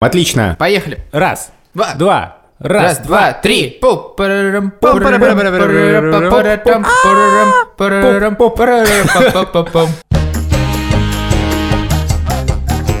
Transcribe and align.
Отлично. 0.00 0.56
Поехали. 0.58 0.98
Раз, 1.12 1.52
Два. 1.74 1.94
два, 1.94 2.36
Раз, 2.58 2.98
два, 3.00 3.34
три. 3.34 3.78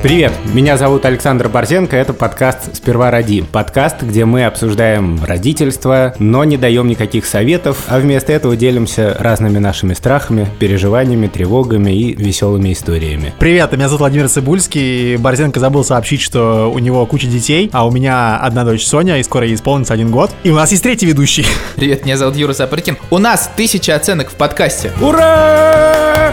Привет, 0.02 0.32
меня 0.54 0.78
зовут 0.78 1.04
Александр 1.04 1.50
Борзенко, 1.50 1.94
это 1.94 2.14
подкаст 2.14 2.74
«Сперва 2.74 3.10
роди». 3.10 3.42
Подкаст, 3.42 4.00
где 4.00 4.24
мы 4.24 4.46
обсуждаем 4.46 5.22
родительство, 5.22 6.14
но 6.18 6.42
не 6.44 6.56
даем 6.56 6.88
никаких 6.88 7.26
советов, 7.26 7.84
а 7.86 7.98
вместо 7.98 8.32
этого 8.32 8.56
делимся 8.56 9.14
разными 9.20 9.58
нашими 9.58 9.92
страхами, 9.92 10.48
переживаниями, 10.58 11.26
тревогами 11.26 11.90
и 11.90 12.14
веселыми 12.14 12.72
историями. 12.72 13.34
Привет, 13.38 13.72
меня 13.72 13.88
зовут 13.88 14.00
Владимир 14.00 14.30
Цибульский. 14.30 15.16
Борзенко 15.16 15.60
забыл 15.60 15.84
сообщить, 15.84 16.22
что 16.22 16.72
у 16.72 16.78
него 16.78 17.04
куча 17.04 17.26
детей, 17.26 17.68
а 17.70 17.86
у 17.86 17.90
меня 17.90 18.38
одна 18.38 18.64
дочь 18.64 18.86
Соня, 18.86 19.18
и 19.18 19.22
скоро 19.22 19.44
ей 19.44 19.54
исполнится 19.54 19.92
один 19.92 20.10
год. 20.10 20.30
И 20.44 20.50
у 20.50 20.54
нас 20.54 20.70
есть 20.70 20.82
третий 20.82 21.04
ведущий. 21.04 21.44
Привет, 21.76 22.06
меня 22.06 22.16
зовут 22.16 22.36
Юра 22.36 22.54
Сапрыкин. 22.54 22.96
У 23.10 23.18
нас 23.18 23.50
тысяча 23.54 23.96
оценок 23.96 24.30
в 24.30 24.34
подкасте. 24.34 24.92
Ура! 25.02 26.32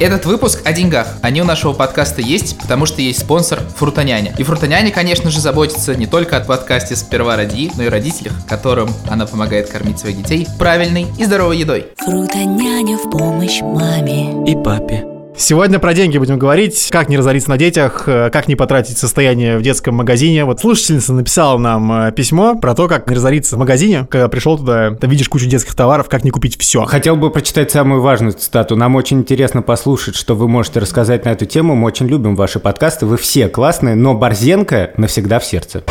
Этот 0.00 0.24
выпуск 0.24 0.62
о 0.64 0.72
деньгах. 0.72 1.06
Они 1.20 1.42
у 1.42 1.44
нашего 1.44 1.74
подкаста 1.74 2.22
есть, 2.22 2.58
потому 2.58 2.86
что 2.86 3.02
есть 3.02 3.20
спонсор 3.20 3.60
Фрутоняня. 3.76 4.34
И 4.38 4.42
Фрутоняня, 4.42 4.90
конечно 4.90 5.30
же, 5.30 5.40
заботится 5.40 5.94
не 5.94 6.06
только 6.06 6.38
о 6.38 6.40
подкасте 6.40 6.96
«Сперва 6.96 7.36
роди», 7.36 7.70
но 7.76 7.82
и 7.82 7.88
родителях, 7.88 8.32
которым 8.48 8.88
она 9.10 9.26
помогает 9.26 9.68
кормить 9.68 9.98
своих 9.98 10.16
детей 10.16 10.48
правильной 10.58 11.06
и 11.18 11.24
здоровой 11.26 11.58
едой. 11.58 11.88
Фрутоняня 11.98 12.96
в 12.96 13.10
помощь 13.10 13.60
маме. 13.60 14.50
и 14.50 14.56
папе. 14.56 15.19
Сегодня 15.40 15.78
про 15.78 15.94
деньги 15.94 16.18
будем 16.18 16.38
говорить, 16.38 16.90
как 16.90 17.08
не 17.08 17.16
разориться 17.16 17.48
на 17.48 17.56
детях, 17.56 18.02
э, 18.06 18.28
как 18.30 18.46
не 18.46 18.56
потратить 18.56 18.98
состояние 18.98 19.56
в 19.56 19.62
детском 19.62 19.94
магазине. 19.94 20.44
Вот 20.44 20.60
слушательница 20.60 21.14
написала 21.14 21.56
нам 21.56 21.90
э, 22.08 22.12
письмо 22.12 22.56
про 22.56 22.74
то, 22.74 22.88
как 22.88 23.08
не 23.08 23.16
разориться 23.16 23.56
в 23.56 23.58
магазине, 23.58 24.06
когда 24.10 24.28
пришел 24.28 24.58
туда, 24.58 24.90
ты 24.90 25.06
видишь 25.06 25.30
кучу 25.30 25.46
детских 25.46 25.74
товаров, 25.74 26.10
как 26.10 26.24
не 26.24 26.30
купить 26.30 26.60
все. 26.60 26.84
Хотел 26.84 27.16
бы 27.16 27.30
прочитать 27.30 27.70
самую 27.70 28.02
важную 28.02 28.34
цитату. 28.34 28.76
Нам 28.76 28.96
очень 28.96 29.20
интересно 29.20 29.62
послушать, 29.62 30.14
что 30.14 30.34
вы 30.34 30.46
можете 30.46 30.78
рассказать 30.78 31.24
на 31.24 31.30
эту 31.30 31.46
тему. 31.46 31.74
Мы 31.74 31.86
очень 31.86 32.06
любим 32.06 32.36
ваши 32.36 32.60
подкасты. 32.60 33.06
Вы 33.06 33.16
все 33.16 33.48
классные, 33.48 33.94
но 33.94 34.12
Борзенко 34.12 34.90
навсегда 34.98 35.38
в 35.38 35.46
сердце. 35.46 35.82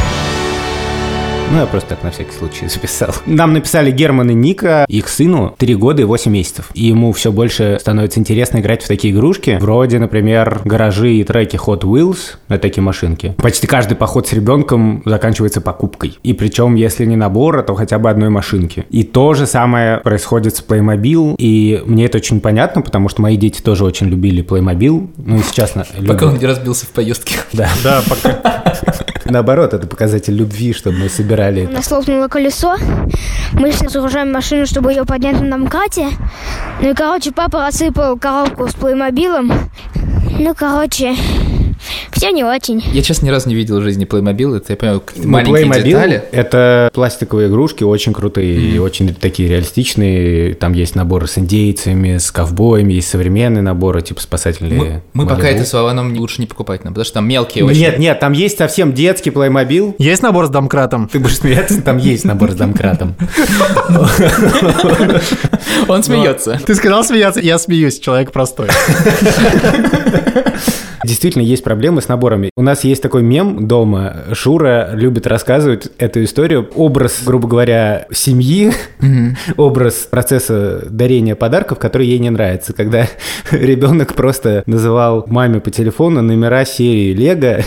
Ну, 1.52 1.58
я 1.62 1.66
просто 1.66 1.90
так 1.90 2.04
на 2.04 2.12
всякий 2.12 2.32
случай 2.32 2.68
записал. 2.74 3.10
Нам 3.26 3.54
написали 3.54 3.90
Герман 3.90 4.30
и 4.30 4.34
Ника, 4.36 4.86
их 4.88 5.10
сыну 5.10 5.56
3 5.58 5.76
года 5.76 6.04
и 6.04 6.06
8 6.06 6.32
месяцев. 6.32 6.70
И 6.76 6.86
ему 6.86 7.12
все 7.12 7.32
больше 7.32 7.78
становится 7.82 8.20
интересно 8.20 8.60
играть 8.60 8.84
в 8.84 8.88
такие 8.88 9.12
игрушки, 9.14 9.58
вроде, 9.60 9.98
например, 9.98 10.62
гаражи 10.64 11.14
и 11.16 11.24
треки 11.24 11.56
Hot 11.56 11.82
Wheels, 11.82 12.18
это 12.50 12.60
такие 12.60 12.84
машинки. 12.84 13.34
Почти 13.38 13.66
каждый 13.66 13.96
поход 13.96 14.28
с 14.28 14.34
ребенком 14.34 15.02
заканчивается 15.06 15.60
покупкой. 15.60 16.20
И 16.22 16.34
причем, 16.34 16.76
если 16.76 17.06
не 17.06 17.16
набора, 17.16 17.64
то 17.64 17.74
хотя 17.74 17.98
бы 17.98 18.12
одной 18.12 18.30
машинки. 18.30 18.86
И 18.92 19.04
то 19.04 19.34
же 19.34 19.48
самое 19.48 19.98
происходит 19.98 20.56
с 20.56 20.64
Playmobil, 20.64 21.34
и 21.40 21.82
мне 21.86 22.06
это 22.06 22.20
очень 22.20 22.42
понятно, 22.42 22.84
потому 22.84 23.10
что 23.10 23.24
мои 23.24 23.38
дети 23.38 23.60
тоже 23.62 23.86
очень 23.86 24.08
любили 24.08 24.44
Playmobil, 24.44 25.10
ну 25.18 25.38
и 25.38 25.42
сейчас 25.42 25.74
на- 25.74 25.86
Пока 26.08 26.28
он 26.28 26.38
не 26.38 26.46
разбился 26.46 26.86
в 26.86 26.90
поездке. 26.90 27.38
Да. 27.54 27.68
Да, 27.84 28.04
пока. 28.08 28.76
Наоборот, 29.26 29.74
это 29.74 29.86
показатель 29.86 30.34
любви, 30.34 30.74
что 30.74 30.92
мы 30.92 31.08
собирали 31.10 31.39
У 31.40 31.72
нас 31.72 31.90
лопнуло 31.90 32.28
колесо. 32.28 32.76
Мы 33.54 33.72
сейчас 33.72 33.94
загружаем 33.94 34.30
машину, 34.34 34.66
чтобы 34.66 34.92
ее 34.92 35.06
поднять 35.06 35.40
на 35.40 35.56
МКАДе. 35.56 36.08
Ну 36.82 36.90
и, 36.90 36.94
короче, 36.94 37.32
папа 37.32 37.66
рассыпал 37.66 38.18
коробку 38.18 38.68
с 38.68 38.74
плеймобилом. 38.74 39.50
Ну, 40.38 40.54
короче, 40.54 41.16
все 42.12 42.32
не 42.32 42.44
очень. 42.44 42.84
Я, 42.92 43.02
честно, 43.02 43.28
ни 43.28 43.30
разу 43.30 43.50
не 43.50 43.56
видел 43.56 43.80
в 43.80 43.84
жизни 43.84 44.06
Playmobil. 44.06 44.58
Это, 44.58 44.74
я 44.74 44.78
понимаю, 44.78 45.02
какие-то 45.02 45.28
Ну, 45.28 45.34
маленькие 45.34 45.66
Playmobil 45.66 45.84
детали. 45.84 46.24
это 46.32 46.90
пластиковые 46.94 47.50
игрушки, 47.50 47.84
очень 47.84 48.14
крутые 48.14 48.60
и 48.60 48.78
очень 48.80 49.14
такие 49.14 49.50
реалистичные. 49.50 50.54
Там 50.56 50.74
есть 50.74 50.96
наборы 50.96 51.28
с 51.28 51.38
индейцами, 51.38 52.18
с 52.18 52.32
ковбоями, 52.32 52.94
есть 52.94 53.10
современные 53.10 53.62
наборы, 53.62 54.02
типа 54.02 54.22
спасатели. 54.22 54.74
Мы, 54.74 55.02
мы 55.14 55.28
пока 55.28 55.48
это 55.48 55.64
с 55.66 55.74
Вованом 55.74 56.16
лучше 56.18 56.42
не 56.42 56.48
покупать 56.48 56.84
нам, 56.84 56.94
потому 56.94 57.06
что 57.06 57.14
там 57.16 57.28
мелкие 57.28 57.66
очень. 57.66 57.80
Нет, 57.80 58.00
нет, 58.00 58.20
там 58.20 58.34
есть 58.34 58.58
совсем 58.58 58.94
детский 58.94 59.30
Playmobil. 59.30 59.96
Есть 59.98 60.22
набор 60.24 60.48
с 60.48 60.50
домкратом? 60.50 61.08
Ты 61.08 61.20
будешь 61.20 61.38
смеяться, 61.38 61.82
там 61.82 61.98
есть 61.98 62.26
набор 62.26 62.52
с 62.52 62.56
домкратом. 62.56 63.16
Он 65.88 66.04
смеется. 66.04 66.60
Ты 66.66 66.76
сказал 66.76 67.04
смеяться, 67.04 67.40
я 67.40 67.58
смеюсь, 67.58 68.00
человек 68.00 68.32
простой. 68.32 68.68
Действительно, 71.06 71.44
есть 71.44 71.59
проблемы 71.64 72.02
с 72.02 72.08
наборами. 72.08 72.52
У 72.56 72.62
нас 72.62 72.84
есть 72.84 73.02
такой 73.02 73.24
мем 73.24 73.68
дома. 73.68 74.26
Шура 74.34 74.92
любит 74.94 75.28
рассказывать 75.28 75.90
эту 75.98 76.24
историю. 76.24 76.70
Образ, 76.76 77.22
грубо 77.26 77.48
говоря, 77.48 78.08
семьи, 78.12 78.72
образ 79.58 80.08
процесса 80.10 80.86
дарения 80.90 81.36
подарков, 81.36 81.80
который 81.80 82.08
ей 82.08 82.20
не 82.20 82.30
нравится. 82.30 82.74
Когда 82.74 83.08
ребенок 83.52 84.14
просто 84.14 84.64
называл 84.66 85.26
маме 85.28 85.60
по 85.60 85.72
телефону 85.72 86.22
номера 86.22 86.66
серии 86.66 87.14
Лего, 87.14 87.64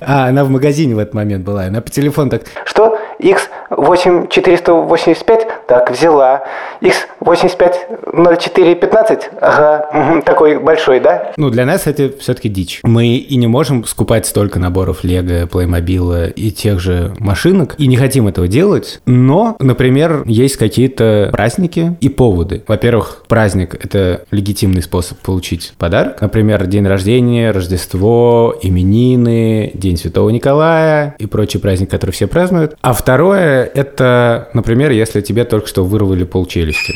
а 0.00 0.28
она 0.28 0.44
в 0.44 0.50
магазине 0.50 0.94
в 0.94 0.98
этот 0.98 1.14
момент 1.14 1.44
была. 1.44 1.64
Она 1.64 1.80
по 1.80 1.90
телефону 1.90 2.30
так... 2.30 2.42
Что? 2.64 2.96
X8485? 3.20 5.59
Так, 5.70 5.90
взяла. 5.92 6.42
X850415? 6.80 9.22
Ага, 9.40 10.20
такой 10.22 10.58
большой, 10.58 10.98
да? 10.98 11.30
Ну, 11.36 11.48
для 11.48 11.64
нас 11.64 11.86
это 11.86 12.10
все-таки 12.18 12.48
дичь. 12.48 12.80
Мы 12.82 13.18
и 13.18 13.36
не 13.36 13.46
можем 13.46 13.84
скупать 13.84 14.26
столько 14.26 14.58
наборов 14.58 15.04
Лего, 15.04 15.46
Плеймобила 15.46 16.26
и 16.26 16.50
тех 16.50 16.80
же 16.80 17.14
машинок, 17.20 17.76
и 17.78 17.86
не 17.86 17.96
хотим 17.96 18.26
этого 18.26 18.48
делать. 18.48 19.00
Но, 19.06 19.54
например, 19.60 20.24
есть 20.26 20.56
какие-то 20.56 21.28
праздники 21.30 21.96
и 22.00 22.08
поводы. 22.08 22.64
Во-первых, 22.66 23.22
праздник– 23.28 23.74
это 23.80 24.22
легитимный 24.32 24.82
способ 24.82 25.18
получить 25.18 25.74
подарок. 25.78 26.20
Например, 26.20 26.66
день 26.66 26.88
рождения, 26.88 27.52
Рождество, 27.52 28.56
именины, 28.60 29.70
День 29.74 29.96
Святого 29.96 30.30
Николая 30.30 31.14
и 31.18 31.26
прочий 31.26 31.60
праздник, 31.60 31.90
который 31.90 32.10
все 32.10 32.26
празднуют. 32.26 32.76
А 32.80 32.92
второе– 32.92 33.70
это, 33.74 34.48
например, 34.52 34.90
если 34.90 35.20
тебе 35.20 35.44
только 35.60 35.68
что 35.68 35.84
вырвали 35.84 36.24
полчелюсти 36.24 36.94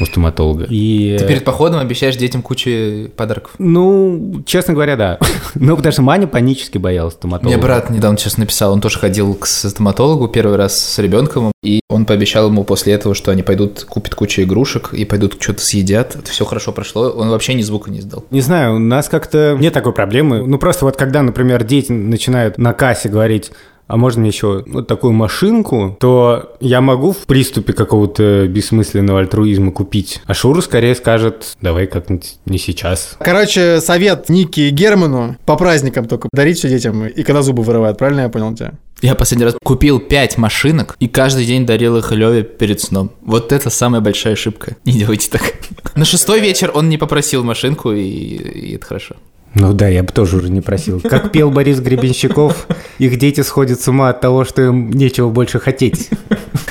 у 0.00 0.06
стоматолога. 0.06 0.64
И... 0.70 1.16
Ты 1.18 1.26
перед 1.26 1.44
походом 1.44 1.80
обещаешь 1.80 2.16
детям 2.16 2.40
кучу 2.40 3.10
подарков. 3.14 3.52
Ну, 3.58 4.42
честно 4.46 4.72
говоря, 4.72 4.96
да. 4.96 5.18
ну, 5.54 5.76
потому 5.76 5.92
что 5.92 6.02
Маня 6.02 6.26
панически 6.26 6.78
боялась 6.78 7.14
стоматолога. 7.14 7.54
Мне 7.54 7.62
брат 7.62 7.90
недавно 7.90 8.16
сейчас 8.16 8.38
написал, 8.38 8.72
он 8.72 8.80
тоже 8.80 8.98
ходил 8.98 9.34
к 9.34 9.46
стоматологу 9.46 10.28
первый 10.28 10.56
раз 10.56 10.78
с 10.78 10.98
ребенком, 10.98 11.52
и 11.62 11.80
он 11.90 12.06
пообещал 12.06 12.46
ему 12.46 12.64
после 12.64 12.94
этого, 12.94 13.14
что 13.14 13.32
они 13.32 13.42
пойдут, 13.42 13.84
купят 13.84 14.14
кучу 14.14 14.42
игрушек 14.42 14.94
и 14.94 15.04
пойдут 15.04 15.36
что-то 15.38 15.60
съедят. 15.60 16.16
Это 16.16 16.30
все 16.30 16.46
хорошо 16.46 16.72
прошло, 16.72 17.10
он 17.10 17.28
вообще 17.28 17.54
ни 17.54 17.62
звука 17.62 17.90
не 17.90 17.98
издал. 17.98 18.24
Не 18.30 18.40
знаю, 18.40 18.76
у 18.76 18.78
нас 18.78 19.08
как-то 19.08 19.56
нет 19.60 19.74
такой 19.74 19.92
проблемы. 19.92 20.46
Ну, 20.46 20.58
просто 20.58 20.86
вот 20.86 20.96
когда, 20.96 21.22
например, 21.22 21.64
дети 21.64 21.92
начинают 21.92 22.56
на 22.56 22.72
кассе 22.72 23.08
говорить, 23.08 23.50
а 23.88 23.96
можно 23.96 24.20
мне 24.20 24.28
еще 24.28 24.62
вот 24.66 24.86
такую 24.86 25.14
машинку, 25.14 25.96
то 25.98 26.56
я 26.60 26.80
могу 26.80 27.12
в 27.12 27.26
приступе 27.26 27.72
какого-то 27.72 28.46
бессмысленного 28.46 29.20
альтруизма 29.20 29.72
купить. 29.72 30.20
А 30.26 30.34
Шура 30.34 30.60
скорее 30.60 30.94
скажет, 30.94 31.56
давай 31.60 31.86
как-нибудь 31.86 32.36
не 32.46 32.58
сейчас. 32.58 33.16
Короче, 33.18 33.80
совет 33.80 34.28
Ники 34.28 34.60
и 34.60 34.70
Герману 34.70 35.36
по 35.46 35.56
праздникам 35.56 36.06
только 36.06 36.28
дарить 36.32 36.58
все 36.58 36.68
детям, 36.68 37.06
и 37.06 37.22
когда 37.22 37.42
зубы 37.42 37.62
вырывают, 37.62 37.98
правильно 37.98 38.20
я 38.20 38.28
понял 38.28 38.54
тебя? 38.54 38.74
Я 39.00 39.14
последний 39.14 39.44
раз 39.44 39.54
купил 39.62 40.00
5 40.00 40.38
машинок 40.38 40.96
и 40.98 41.06
каждый 41.08 41.46
день 41.46 41.64
дарил 41.64 41.96
их 41.96 42.10
Леве 42.10 42.42
перед 42.42 42.80
сном. 42.80 43.12
Вот 43.22 43.52
это 43.52 43.70
самая 43.70 44.00
большая 44.00 44.34
ошибка. 44.34 44.76
Не 44.84 44.92
делайте 44.92 45.30
так. 45.30 45.54
На 45.94 46.04
шестой 46.04 46.40
вечер 46.40 46.72
он 46.74 46.88
не 46.88 46.98
попросил 46.98 47.44
машинку, 47.44 47.92
и, 47.92 48.02
и 48.02 48.74
это 48.74 48.86
хорошо. 48.86 49.16
Ну 49.54 49.72
да, 49.72 49.88
я 49.88 50.02
бы 50.02 50.12
тоже 50.12 50.36
уже 50.36 50.50
не 50.50 50.60
просил. 50.60 51.00
Как 51.00 51.32
пел 51.32 51.50
Борис 51.50 51.80
Гребенщиков, 51.80 52.66
их 52.98 53.18
дети 53.18 53.40
сходят 53.40 53.80
с 53.80 53.88
ума 53.88 54.10
от 54.10 54.20
того, 54.20 54.44
что 54.44 54.62
им 54.62 54.90
нечего 54.90 55.30
больше 55.30 55.58
хотеть. 55.58 56.10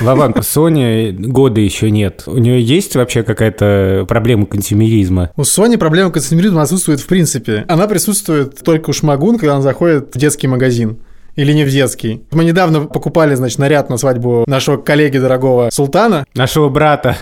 Вован, 0.00 0.34
Сони 0.42 1.10
года 1.10 1.60
еще 1.60 1.90
нет. 1.90 2.22
У 2.26 2.38
нее 2.38 2.62
есть 2.62 2.94
вообще 2.94 3.24
какая-то 3.24 4.06
проблема 4.08 4.46
консюмеризма? 4.46 5.30
У 5.36 5.44
Сони 5.44 5.76
проблема 5.76 6.10
консумеризма 6.12 6.62
отсутствует 6.62 7.00
в 7.00 7.06
принципе. 7.06 7.64
Она 7.68 7.88
присутствует 7.88 8.56
только 8.62 8.90
у 8.90 8.92
Шмагун, 8.92 9.38
когда 9.38 9.54
она 9.54 9.62
заходит 9.62 10.14
в 10.14 10.18
детский 10.18 10.46
магазин. 10.46 10.98
Или 11.34 11.52
не 11.52 11.64
в 11.64 11.70
детский. 11.70 12.22
Мы 12.32 12.44
недавно 12.44 12.86
покупали, 12.86 13.34
значит, 13.36 13.58
наряд 13.60 13.90
на 13.90 13.96
свадьбу 13.96 14.42
нашего 14.48 14.76
коллеги 14.76 15.18
дорогого 15.18 15.68
Султана, 15.72 16.24
Нашего 16.34 16.68
брата. 16.68 17.16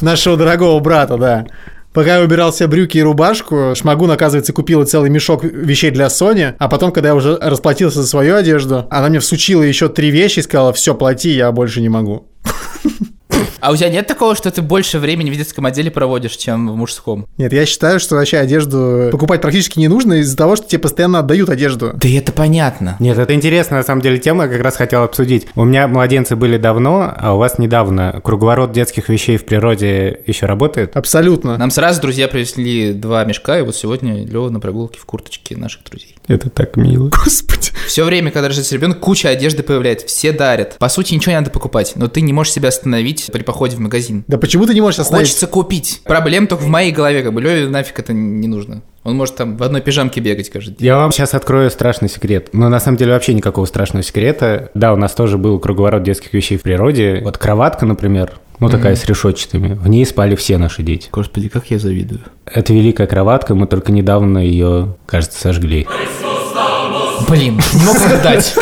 нашего 0.00 0.36
дорогого 0.36 0.78
брата, 0.78 1.16
да. 1.16 1.46
Пока 1.92 2.18
я 2.18 2.22
убирал 2.22 2.52
себе 2.52 2.68
брюки 2.68 2.98
и 2.98 3.02
рубашку, 3.02 3.72
Шмагун, 3.74 4.12
оказывается, 4.12 4.52
купила 4.52 4.84
целый 4.84 5.10
мешок 5.10 5.42
вещей 5.42 5.90
для 5.90 6.08
Сони, 6.08 6.54
а 6.58 6.68
потом, 6.68 6.92
когда 6.92 7.08
я 7.08 7.14
уже 7.16 7.36
расплатился 7.36 8.02
за 8.02 8.08
свою 8.08 8.36
одежду, 8.36 8.86
она 8.90 9.08
мне 9.08 9.18
всучила 9.18 9.62
еще 9.62 9.88
три 9.88 10.10
вещи 10.10 10.38
и 10.38 10.42
сказала, 10.42 10.72
все, 10.72 10.94
плати, 10.94 11.30
я 11.30 11.50
больше 11.50 11.80
не 11.80 11.88
могу. 11.88 12.28
А 13.60 13.72
у 13.72 13.76
тебя 13.76 13.88
нет 13.88 14.06
такого, 14.06 14.34
что 14.34 14.50
ты 14.50 14.62
больше 14.62 14.98
времени 14.98 15.30
в 15.30 15.36
детском 15.36 15.66
отделе 15.66 15.90
проводишь, 15.90 16.36
чем 16.36 16.68
в 16.68 16.76
мужском? 16.76 17.26
Нет, 17.38 17.52
я 17.52 17.66
считаю, 17.66 18.00
что 18.00 18.16
вообще 18.16 18.38
одежду 18.38 19.08
покупать 19.12 19.40
практически 19.40 19.78
не 19.78 19.88
нужно 19.88 20.14
из-за 20.14 20.36
того, 20.36 20.56
что 20.56 20.66
тебе 20.68 20.80
постоянно 20.80 21.20
отдают 21.20 21.48
одежду. 21.48 21.92
Да 21.94 22.08
это 22.08 22.32
понятно. 22.32 22.96
Нет, 23.00 23.18
это 23.18 23.34
интересная 23.34 23.80
на 23.80 23.84
самом 23.84 24.02
деле 24.02 24.18
тема, 24.18 24.44
я 24.44 24.50
как 24.50 24.62
раз 24.62 24.76
хотел 24.76 25.02
обсудить. 25.02 25.46
У 25.54 25.64
меня 25.64 25.88
младенцы 25.88 26.36
были 26.36 26.56
давно, 26.56 27.12
а 27.16 27.34
у 27.34 27.38
вас 27.38 27.58
недавно. 27.58 28.20
Круговорот 28.22 28.72
детских 28.72 29.08
вещей 29.08 29.36
в 29.36 29.44
природе 29.44 30.20
еще 30.26 30.46
работает? 30.46 30.96
Абсолютно. 30.96 31.56
Нам 31.56 31.70
сразу 31.70 32.00
друзья 32.00 32.28
привезли 32.28 32.92
два 32.92 33.24
мешка, 33.24 33.58
и 33.58 33.62
вот 33.62 33.76
сегодня 33.76 34.24
Лева 34.24 34.50
на 34.50 34.60
прогулке 34.60 34.98
в 34.98 35.04
курточке 35.04 35.56
наших 35.56 35.84
друзей. 35.84 36.16
Это 36.28 36.48
так 36.48 36.76
мило. 36.76 37.08
Господи. 37.08 37.70
Все 37.86 38.04
время, 38.04 38.30
когда 38.30 38.48
рождается 38.48 38.74
ребенок, 38.74 39.00
куча 39.00 39.28
одежды 39.28 39.62
появляется, 39.62 40.06
все 40.06 40.32
дарят. 40.32 40.76
По 40.78 40.88
сути, 40.88 41.14
ничего 41.14 41.32
не 41.32 41.38
надо 41.38 41.50
покупать, 41.50 41.92
но 41.96 42.08
ты 42.08 42.20
не 42.20 42.32
можешь 42.32 42.52
себя 42.52 42.68
остановить 42.68 43.29
при 43.30 43.42
походе 43.42 43.76
в 43.76 43.80
магазин. 43.80 44.24
Да 44.28 44.38
почему 44.38 44.66
ты 44.66 44.74
не 44.74 44.80
можешь 44.80 45.00
остановить? 45.00 45.28
Хочется 45.28 45.46
купить. 45.46 46.02
Проблем 46.04 46.46
только 46.46 46.62
в 46.62 46.68
моей 46.68 46.92
голове, 46.92 47.22
как 47.22 47.32
бы 47.32 47.40
Леве 47.40 47.68
нафиг 47.68 47.98
это 47.98 48.12
не 48.12 48.48
нужно. 48.48 48.82
Он 49.02 49.16
может 49.16 49.36
там 49.36 49.56
в 49.56 49.62
одной 49.62 49.80
пижамке 49.80 50.20
бегать 50.20 50.50
каждый 50.50 50.76
день. 50.76 50.86
Я 50.86 50.96
вам 50.96 51.10
сейчас 51.10 51.32
открою 51.32 51.70
страшный 51.70 52.08
секрет. 52.08 52.50
Но 52.52 52.68
на 52.68 52.80
самом 52.80 52.98
деле 52.98 53.12
вообще 53.12 53.32
никакого 53.32 53.64
страшного 53.64 54.02
секрета. 54.02 54.70
Да, 54.74 54.92
у 54.92 54.96
нас 54.96 55.12
тоже 55.12 55.38
был 55.38 55.58
круговорот 55.58 56.02
детских 56.02 56.34
вещей 56.34 56.58
в 56.58 56.62
природе. 56.62 57.20
Вот 57.24 57.38
кроватка, 57.38 57.86
например, 57.86 58.32
ну 58.58 58.68
такая 58.68 58.94
с 58.94 59.06
решетчатыми. 59.06 59.72
В 59.72 59.88
ней 59.88 60.04
спали 60.04 60.36
все 60.36 60.58
наши 60.58 60.82
дети. 60.82 61.08
Господи, 61.10 61.48
как 61.48 61.70
я 61.70 61.78
завидую. 61.78 62.20
Это 62.44 62.74
великая 62.74 63.06
кроватка, 63.06 63.54
мы 63.54 63.66
только 63.66 63.90
недавно 63.90 64.38
ее, 64.38 64.96
кажется, 65.06 65.40
сожгли. 65.40 65.88
Блин, 67.26 67.60
не 67.74 67.84
мог 67.84 67.96
дать. 68.22 68.54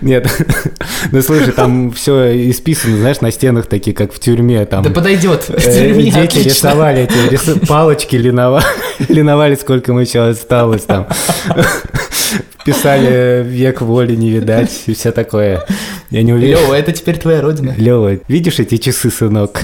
Нет, 0.00 0.30
ну 1.12 1.22
слушай, 1.22 1.52
там 1.52 1.90
все 1.92 2.50
исписано, 2.50 2.96
знаешь, 2.98 3.20
на 3.20 3.30
стенах 3.30 3.66
такие, 3.66 3.94
как 3.94 4.12
в 4.12 4.18
тюрьме. 4.18 4.64
Там 4.66 4.82
Да 4.82 4.90
подойдет. 4.90 5.44
э, 5.48 5.92
дети 5.94 6.38
рисовали 6.38 7.02
эти 7.02 7.34
рис- 7.34 7.66
палочки, 7.66 8.16
линовали, 8.16 8.64
линовали, 9.08 9.54
сколько 9.54 9.92
мы 9.92 10.02
еще 10.02 10.20
осталось 10.28 10.82
там. 10.82 11.06
Писали 12.64 13.42
«Век 13.46 13.82
воли 13.82 14.16
не 14.16 14.30
видать» 14.30 14.84
и 14.86 14.94
все 14.94 15.12
такое. 15.12 15.62
Я 16.10 16.22
не 16.22 16.32
уверен. 16.32 16.58
Лева, 16.60 16.74
это 16.74 16.92
теперь 16.92 17.18
твоя 17.18 17.42
родина. 17.42 17.74
Лева, 17.76 18.18
видишь 18.26 18.58
эти 18.58 18.78
часы, 18.78 19.10
сынок? 19.10 19.60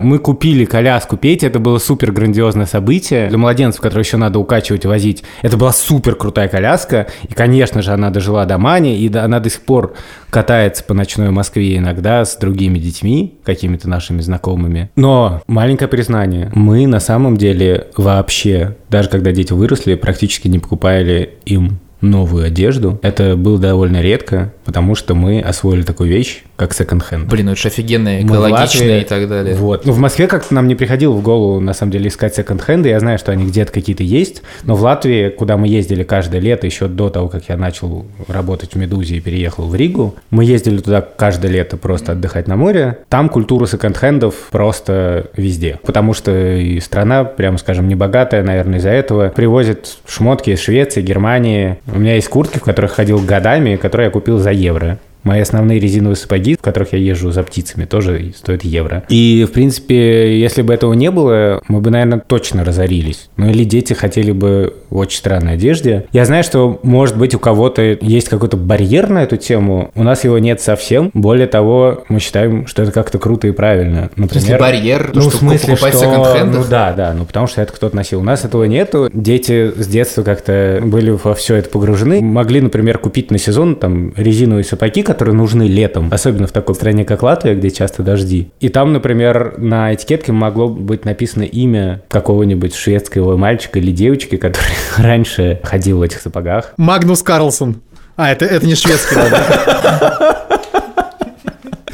Мы 0.00 0.18
купили 0.18 0.64
коляску 0.64 1.16
Пети, 1.16 1.46
это 1.46 1.60
было 1.60 1.78
супер 1.78 2.10
грандиозное 2.10 2.66
событие. 2.66 3.28
Для 3.28 3.38
младенцев, 3.38 3.80
которые 3.80 4.02
еще 4.04 4.16
надо 4.16 4.40
укачивать 4.40 4.86
и 4.86 4.88
возить, 4.88 5.22
это 5.42 5.56
была 5.56 5.72
супер 5.72 6.16
крутая 6.16 6.48
коляска. 6.48 7.06
И, 7.28 7.34
конечно 7.34 7.80
же, 7.80 7.92
она 7.92 8.10
дожила 8.10 8.44
до 8.44 8.58
Мани, 8.58 8.87
и 8.96 9.08
до- 9.08 9.24
она 9.24 9.40
до 9.40 9.50
сих 9.50 9.60
пор 9.62 9.94
катается 10.30 10.84
по 10.84 10.94
ночной 10.94 11.30
Москве 11.30 11.76
иногда 11.76 12.24
с 12.24 12.36
другими 12.36 12.78
детьми, 12.78 13.34
какими-то 13.44 13.88
нашими 13.88 14.20
знакомыми. 14.20 14.90
Но, 14.96 15.42
маленькое 15.46 15.88
признание, 15.88 16.50
мы 16.54 16.86
на 16.86 17.00
самом 17.00 17.36
деле 17.36 17.88
вообще, 17.96 18.76
даже 18.88 19.08
когда 19.08 19.32
дети 19.32 19.52
выросли, 19.52 19.94
практически 19.94 20.48
не 20.48 20.58
покупали 20.58 21.34
им 21.44 21.78
новую 22.00 22.46
одежду. 22.46 23.00
Это 23.02 23.36
было 23.36 23.58
довольно 23.58 24.00
редко, 24.00 24.52
потому 24.68 24.94
что 24.94 25.14
мы 25.14 25.40
освоили 25.40 25.80
такую 25.80 26.10
вещь, 26.10 26.42
как 26.56 26.74
секонд-хенд. 26.74 27.26
Блин, 27.26 27.46
ну 27.46 27.52
это 27.52 27.60
же 27.62 27.68
офигенно, 27.68 28.20
экологично 28.20 28.98
и 28.98 29.04
так 29.04 29.26
далее. 29.26 29.54
Вот. 29.54 29.86
Ну, 29.86 29.92
в 29.92 29.98
Москве 29.98 30.26
как-то 30.26 30.52
нам 30.52 30.68
не 30.68 30.74
приходило 30.74 31.14
в 31.14 31.22
голову, 31.22 31.58
на 31.58 31.72
самом 31.72 31.90
деле, 31.90 32.08
искать 32.08 32.34
секонд-хенды. 32.34 32.90
Я 32.90 33.00
знаю, 33.00 33.18
что 33.18 33.32
они 33.32 33.46
где-то 33.46 33.72
какие-то 33.72 34.02
есть, 34.02 34.42
но 34.64 34.74
в 34.74 34.82
Латвии, 34.82 35.30
куда 35.30 35.56
мы 35.56 35.68
ездили 35.68 36.02
каждое 36.02 36.42
лето, 36.42 36.66
еще 36.66 36.86
до 36.86 37.08
того, 37.08 37.28
как 37.28 37.48
я 37.48 37.56
начал 37.56 38.04
работать 38.26 38.74
в 38.74 38.76
«Медузе» 38.76 39.16
и 39.16 39.20
переехал 39.20 39.66
в 39.66 39.74
Ригу, 39.74 40.16
мы 40.28 40.44
ездили 40.44 40.76
туда 40.76 41.00
каждое 41.00 41.50
лето 41.50 41.78
просто 41.78 42.12
отдыхать 42.12 42.46
на 42.46 42.56
море. 42.56 42.98
Там 43.08 43.30
культура 43.30 43.64
секонд-хендов 43.64 44.34
просто 44.50 45.30
везде. 45.34 45.80
Потому 45.82 46.12
что 46.12 46.30
и 46.30 46.78
страна, 46.80 47.24
прямо 47.24 47.56
скажем, 47.56 47.88
не 47.88 47.94
богатая, 47.94 48.42
наверное, 48.42 48.80
из-за 48.80 48.90
этого. 48.90 49.30
Привозят 49.30 49.96
шмотки 50.06 50.50
из 50.50 50.60
Швеции, 50.60 51.00
Германии. 51.00 51.78
У 51.86 51.98
меня 51.98 52.16
есть 52.16 52.28
куртки, 52.28 52.58
в 52.58 52.64
которых 52.64 52.92
ходил 52.92 53.18
годами, 53.18 53.76
которые 53.76 54.08
я 54.08 54.10
купил 54.10 54.36
за 54.38 54.57
евро. 54.58 54.98
Мои 55.22 55.40
основные 55.40 55.78
резиновые 55.78 56.16
сапоги, 56.16 56.56
в 56.56 56.60
которых 56.60 56.92
я 56.92 56.98
езжу 56.98 57.30
за 57.30 57.42
птицами, 57.42 57.84
тоже 57.84 58.32
стоят 58.36 58.64
евро. 58.64 59.04
И, 59.08 59.46
в 59.48 59.52
принципе, 59.52 60.38
если 60.38 60.62
бы 60.62 60.72
этого 60.72 60.92
не 60.94 61.10
было, 61.10 61.60
мы 61.68 61.80
бы, 61.80 61.90
наверное, 61.90 62.18
точно 62.18 62.64
разорились. 62.64 63.28
Ну 63.36 63.48
или 63.50 63.64
дети 63.64 63.92
хотели 63.92 64.32
бы 64.32 64.74
в 64.90 64.96
очень 64.96 65.18
странной 65.18 65.54
одежде. 65.54 66.06
Я 66.12 66.24
знаю, 66.24 66.44
что, 66.44 66.80
может 66.82 67.16
быть, 67.16 67.34
у 67.34 67.38
кого-то 67.38 67.82
есть 67.82 68.28
какой-то 68.28 68.56
барьер 68.56 69.08
на 69.08 69.22
эту 69.22 69.36
тему. 69.36 69.90
У 69.94 70.02
нас 70.02 70.24
его 70.24 70.38
нет 70.38 70.60
совсем. 70.60 71.10
Более 71.14 71.46
того, 71.46 72.04
мы 72.08 72.20
считаем, 72.20 72.66
что 72.66 72.82
это 72.82 72.92
как-то 72.92 73.18
круто 73.18 73.48
и 73.48 73.52
правильно. 73.52 74.10
Например, 74.16 74.58
барьер, 74.58 75.10
ну, 75.14 75.22
что 75.22 75.30
в 75.30 75.34
смысле, 75.34 75.74
покупать 75.74 75.94
что... 75.94 76.44
Ну 76.44 76.64
да, 76.68 76.92
да, 76.92 77.12
ну 77.12 77.24
потому 77.24 77.46
что 77.46 77.60
это 77.60 77.72
кто-то 77.72 77.94
носил. 77.94 78.20
У 78.20 78.24
нас 78.24 78.44
этого 78.44 78.64
нету. 78.64 79.10
Дети 79.12 79.72
с 79.76 79.86
детства 79.86 80.22
как-то 80.22 80.80
были 80.82 81.10
во 81.10 81.34
все 81.34 81.56
это 81.56 81.68
погружены. 81.70 82.20
Могли, 82.20 82.60
например, 82.60 82.98
купить 82.98 83.30
на 83.30 83.38
сезон 83.38 83.76
там 83.76 84.12
резиновые 84.16 84.64
сапоги, 84.64 85.02
которые 85.08 85.34
нужны 85.34 85.62
летом, 85.62 86.10
особенно 86.12 86.46
в 86.46 86.52
такой 86.52 86.74
стране, 86.74 87.06
как 87.06 87.22
Латвия, 87.22 87.54
где 87.54 87.70
часто 87.70 88.02
дожди. 88.02 88.50
И 88.60 88.68
там, 88.68 88.92
например, 88.92 89.54
на 89.56 89.94
этикетке 89.94 90.32
могло 90.32 90.68
быть 90.68 91.06
написано 91.06 91.44
имя 91.44 92.02
какого-нибудь 92.08 92.74
шведского 92.74 93.38
мальчика 93.38 93.78
или 93.78 93.90
девочки, 93.90 94.36
который 94.36 94.76
раньше 94.98 95.60
ходил 95.64 95.98
в 95.98 96.02
этих 96.02 96.20
сапогах. 96.20 96.74
Магнус 96.76 97.22
Карлсон. 97.22 97.80
А, 98.16 98.30
это, 98.30 98.44
это 98.44 98.66
не 98.66 98.74
шведский, 98.74 99.16
ладно. 99.16 99.38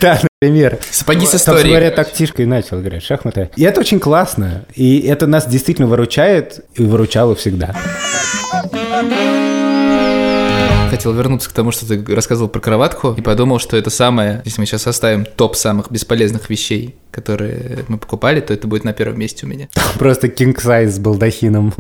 Да, 0.01 0.19
например. 0.43 0.79
Сапоги 0.91 1.25
с 1.25 1.37
историей. 1.37 1.71
говоря, 1.71 1.91
так 1.93 2.13
Тишка 2.13 2.43
и 2.43 2.47
начал 2.47 2.81
играть 2.81 3.05
шахматы. 3.05 3.51
И 3.55 3.63
это 3.63 3.81
очень 3.81 4.01
классно. 4.01 4.65
И 4.75 4.99
это 5.01 5.29
нас 5.29 5.47
действительно 5.47 5.87
выручает 5.87 6.65
и 6.75 6.83
выручало 6.83 7.37
всегда. 7.37 7.75
Хотел 10.95 11.13
вернуться 11.13 11.51
к 11.51 11.53
тому, 11.53 11.73
что 11.73 11.89
ты 11.89 12.15
рассказывал 12.15 12.49
про 12.49 12.61
кроватку, 12.61 13.15
и 13.19 13.21
подумал, 13.21 13.59
что 13.59 13.77
это 13.77 13.91
самое, 13.91 14.43
если 14.45 14.61
мы 14.61 14.67
сейчас 14.67 14.83
составим 14.83 15.25
топ 15.25 15.57
самых 15.57 15.91
бесполезных 15.91 16.49
вещей, 16.49 16.95
которые 17.11 17.85
мы 17.89 17.99
покупали, 17.99 18.39
то 18.39 18.55
это 18.55 18.69
будет 18.69 18.85
на 18.85 18.93
первом 18.93 19.19
месте 19.19 19.45
у 19.45 19.49
меня. 19.49 19.69
Просто 19.99 20.29
king 20.29 20.55
size 20.55 20.91
с 20.91 20.99
балдахином. 21.01 21.75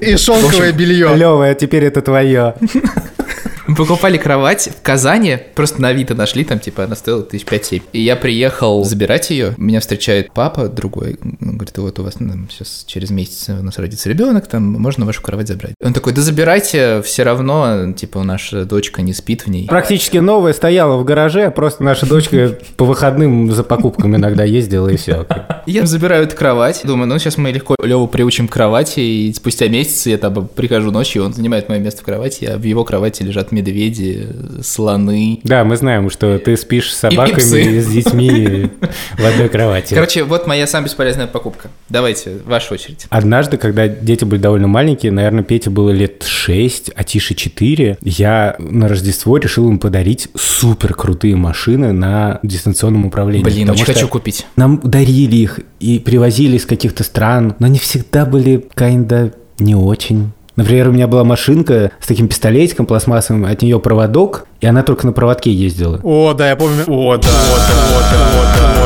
И 0.00 0.16
шелковое 0.16 0.70
белье. 0.70 1.16
Лева, 1.16 1.48
а 1.48 1.54
теперь 1.54 1.82
это 1.82 2.00
твое. 2.00 2.54
Мы 3.66 3.74
покупали 3.74 4.16
кровать 4.16 4.68
в 4.78 4.82
Казани, 4.82 5.38
просто 5.54 5.82
на 5.82 5.88
Авито 5.88 6.14
нашли, 6.14 6.44
там 6.44 6.60
типа 6.60 6.84
она 6.84 6.94
стоила 6.94 7.22
тысяч 7.22 7.44
пять-семь. 7.44 7.82
И 7.92 8.00
я 8.00 8.14
приехал 8.14 8.84
забирать 8.84 9.30
ее, 9.30 9.54
меня 9.56 9.80
встречает 9.80 10.32
папа 10.32 10.68
другой, 10.68 11.18
он 11.22 11.56
говорит, 11.56 11.76
вот 11.78 11.98
у 11.98 12.04
вас 12.04 12.20
ну, 12.20 12.46
сейчас 12.48 12.84
через 12.86 13.10
месяц 13.10 13.48
у 13.48 13.62
нас 13.62 13.78
родится 13.78 14.08
ребенок, 14.08 14.46
там 14.46 14.62
можно 14.62 15.04
вашу 15.04 15.20
кровать 15.20 15.48
забрать. 15.48 15.74
Он 15.82 15.92
такой, 15.92 16.12
да 16.12 16.22
забирайте, 16.22 17.02
все 17.02 17.24
равно, 17.24 17.92
типа 17.92 18.22
наша 18.22 18.64
дочка 18.64 19.02
не 19.02 19.12
спит 19.12 19.46
в 19.46 19.50
ней. 19.50 19.66
Практически 19.66 20.18
новая 20.18 20.52
стояла 20.52 20.96
в 20.96 21.04
гараже, 21.04 21.50
просто 21.50 21.82
наша 21.82 22.06
дочка 22.06 22.56
по 22.76 22.84
выходным 22.84 23.52
за 23.52 23.64
покупками 23.64 24.16
иногда 24.16 24.44
ездила 24.44 24.88
и 24.88 24.96
все. 24.96 25.26
Я 25.66 25.86
забираю 25.86 26.24
эту 26.24 26.36
кровать, 26.36 26.82
думаю, 26.84 27.08
ну 27.08 27.18
сейчас 27.18 27.36
мы 27.36 27.50
легко 27.50 27.74
Леву 27.82 28.06
приучим 28.06 28.46
к 28.46 28.52
кровати, 28.52 29.00
и 29.00 29.32
спустя 29.34 29.66
месяц 29.68 30.06
я 30.06 30.18
там 30.18 30.46
прихожу 30.46 30.92
ночью, 30.92 31.24
он 31.24 31.32
занимает 31.32 31.68
мое 31.68 31.80
место 31.80 32.02
в 32.02 32.04
кровати, 32.04 32.44
а 32.44 32.56
в 32.56 32.62
его 32.62 32.84
кровати 32.84 33.24
лежат 33.24 33.50
медведи, 33.56 34.28
слоны. 34.62 35.40
Да, 35.44 35.64
мы 35.64 35.76
знаем, 35.76 36.10
что 36.10 36.38
ты 36.38 36.56
спишь 36.56 36.92
с 36.92 36.98
собаками 36.98 37.76
и 37.76 37.80
с 37.80 37.86
детьми 37.88 38.70
в 39.18 39.24
одной 39.24 39.48
кровати. 39.48 39.94
Короче, 39.94 40.24
вот 40.24 40.46
моя 40.46 40.66
самая 40.66 40.86
бесполезная 40.88 41.26
покупка. 41.26 41.70
Давайте, 41.88 42.38
ваша 42.44 42.74
очередь. 42.74 43.06
Однажды, 43.08 43.56
когда 43.56 43.88
дети 43.88 44.24
были 44.24 44.40
довольно 44.40 44.68
маленькие, 44.68 45.12
наверное, 45.12 45.42
Пете 45.42 45.70
было 45.70 45.90
лет 45.90 46.22
6, 46.22 46.92
а 46.94 47.04
Тише 47.04 47.34
4, 47.34 47.98
я 48.02 48.56
на 48.58 48.88
Рождество 48.88 49.36
решил 49.38 49.68
им 49.68 49.78
подарить 49.78 50.28
супер 50.34 50.94
крутые 50.94 51.36
машины 51.36 51.92
на 51.92 52.40
дистанционном 52.42 53.06
управлении. 53.06 53.44
Блин, 53.44 53.70
очень 53.70 53.84
хочу 53.84 54.08
купить. 54.08 54.46
Нам 54.56 54.80
дарили 54.82 55.36
их 55.36 55.60
и 55.80 55.98
привозили 55.98 56.56
из 56.56 56.66
каких-то 56.66 57.04
стран, 57.04 57.54
но 57.58 57.66
они 57.66 57.78
всегда 57.78 58.24
были 58.24 58.66
kinda 58.74 59.32
не 59.58 59.74
очень. 59.74 60.32
Например, 60.56 60.88
у 60.88 60.92
меня 60.92 61.06
была 61.06 61.22
машинка 61.22 61.90
с 62.00 62.06
таким 62.06 62.28
пистолетиком 62.28 62.86
пластмассовым, 62.86 63.44
от 63.44 63.62
нее 63.62 63.78
проводок, 63.78 64.46
и 64.60 64.66
она 64.66 64.82
только 64.82 65.06
на 65.06 65.12
проводке 65.12 65.52
ездила. 65.52 66.00
О, 66.02 66.32
да, 66.32 66.48
я 66.48 66.56
помню. 66.56 66.82
О, 66.86 67.16
да, 67.16 67.28
о, 67.28 67.58
да, 67.58 67.74
о, 67.88 68.00
да, 68.10 68.82
о, 68.82 68.85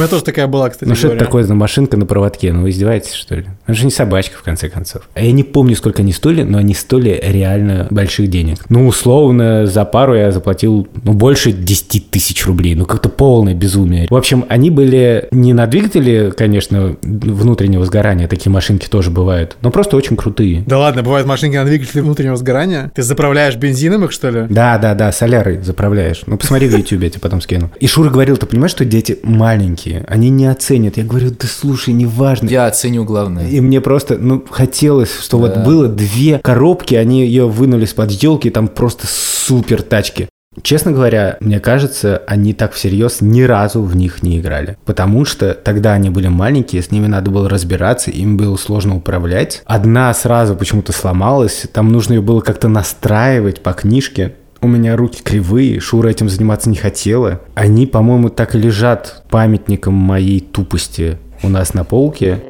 Меня 0.00 0.08
тоже 0.08 0.24
такая 0.24 0.46
была, 0.46 0.70
кстати 0.70 0.88
Ну 0.88 0.94
что 0.94 1.08
это 1.08 1.24
такое 1.24 1.44
за 1.44 1.54
машинка 1.54 1.96
на 1.96 2.06
проводке? 2.06 2.52
Ну 2.52 2.62
вы 2.62 2.70
издеваетесь, 2.70 3.12
что 3.12 3.36
ли? 3.36 3.46
Это 3.66 3.74
же 3.74 3.84
не 3.84 3.90
собачка, 3.90 4.36
в 4.36 4.42
конце 4.42 4.68
концов. 4.68 5.02
А 5.14 5.20
я 5.20 5.32
не 5.32 5.44
помню, 5.44 5.76
сколько 5.76 6.02
они 6.02 6.12
стоили, 6.12 6.42
но 6.42 6.58
они 6.58 6.74
стоили 6.74 7.20
реально 7.22 7.86
больших 7.90 8.28
денег. 8.28 8.64
Ну, 8.68 8.86
условно, 8.86 9.66
за 9.66 9.84
пару 9.84 10.14
я 10.14 10.32
заплатил, 10.32 10.88
ну, 11.04 11.12
больше 11.12 11.52
10 11.52 12.10
тысяч 12.10 12.46
рублей. 12.46 12.74
Ну, 12.74 12.86
как-то 12.86 13.08
полное 13.08 13.54
безумие. 13.54 14.06
В 14.10 14.16
общем, 14.16 14.44
они 14.48 14.70
были 14.70 15.28
не 15.30 15.52
на 15.52 15.66
двигателе, 15.66 16.32
конечно, 16.32 16.96
внутреннего 17.02 17.84
сгорания, 17.84 18.28
такие 18.28 18.50
машинки 18.50 18.88
тоже 18.88 19.10
бывают, 19.10 19.56
но 19.62 19.70
просто 19.70 19.96
очень 19.96 20.16
крутые. 20.16 20.64
Да 20.66 20.78
ладно, 20.78 21.02
бывают 21.02 21.26
машинки 21.26 21.56
на 21.56 21.64
двигателе 21.64 22.02
внутреннего 22.02 22.36
сгорания. 22.36 22.90
Ты 22.94 23.02
заправляешь 23.02 23.56
бензином 23.56 24.04
их, 24.04 24.12
что 24.12 24.30
ли? 24.30 24.46
Да, 24.48 24.78
да, 24.78 24.94
да, 24.94 25.12
солярой 25.12 25.62
заправляешь. 25.62 26.22
Ну, 26.26 26.36
посмотри 26.36 26.68
в 26.68 26.76
YouTube, 26.76 27.02
я 27.02 27.10
тебе 27.10 27.20
потом 27.20 27.40
скину. 27.40 27.70
И 27.80 27.86
Шура 27.86 28.10
говорил, 28.10 28.36
ты 28.36 28.46
понимаешь, 28.46 28.72
что 28.72 28.84
дети 28.84 29.18
маленькие, 29.22 29.89
они 30.08 30.30
не 30.30 30.46
оценят. 30.46 30.96
Я 30.96 31.04
говорю, 31.04 31.30
да 31.30 31.46
слушай, 31.48 31.92
неважно. 31.92 32.48
Я 32.48 32.66
оценю 32.66 33.04
главное. 33.04 33.48
И 33.48 33.60
мне 33.60 33.80
просто, 33.80 34.16
ну, 34.18 34.44
хотелось, 34.50 35.14
что 35.20 35.38
вот 35.38 35.54
Да. 35.54 35.64
было 35.64 35.88
две 35.88 36.38
коробки, 36.38 36.94
они 36.94 37.24
ее 37.24 37.48
вынули 37.48 37.84
из-под 37.84 38.10
елки, 38.10 38.50
там 38.50 38.68
просто 38.68 39.06
супер 39.08 39.82
тачки. 39.82 40.28
Честно 40.62 40.90
говоря, 40.90 41.36
мне 41.40 41.60
кажется, 41.60 42.22
они 42.26 42.54
так 42.54 42.72
всерьез 42.72 43.18
ни 43.20 43.42
разу 43.42 43.82
в 43.82 43.94
них 43.94 44.24
не 44.24 44.40
играли. 44.40 44.76
Потому 44.84 45.24
что 45.24 45.54
тогда 45.54 45.92
они 45.92 46.10
были 46.10 46.26
маленькие, 46.26 46.82
с 46.82 46.90
ними 46.90 47.06
надо 47.06 47.30
было 47.30 47.48
разбираться, 47.48 48.10
им 48.10 48.36
было 48.36 48.56
сложно 48.56 48.96
управлять. 48.96 49.62
Одна 49.64 50.12
сразу 50.12 50.56
почему-то 50.56 50.92
сломалась, 50.92 51.66
там 51.72 51.92
нужно 51.92 52.14
ее 52.14 52.20
было 52.20 52.40
как-то 52.40 52.66
настраивать 52.66 53.60
по 53.60 53.72
книжке. 53.72 54.34
У 54.62 54.66
меня 54.68 54.94
руки 54.96 55.22
кривые, 55.22 55.80
Шура 55.80 56.08
этим 56.08 56.28
заниматься 56.28 56.68
не 56.68 56.76
хотела. 56.76 57.40
Они, 57.54 57.86
по-моему, 57.86 58.28
так 58.28 58.54
и 58.54 58.58
лежат 58.58 59.22
памятником 59.30 59.94
моей 59.94 60.40
тупости 60.40 61.16
у 61.42 61.48
нас 61.48 61.72
на 61.72 61.84
полке. 61.84 62.42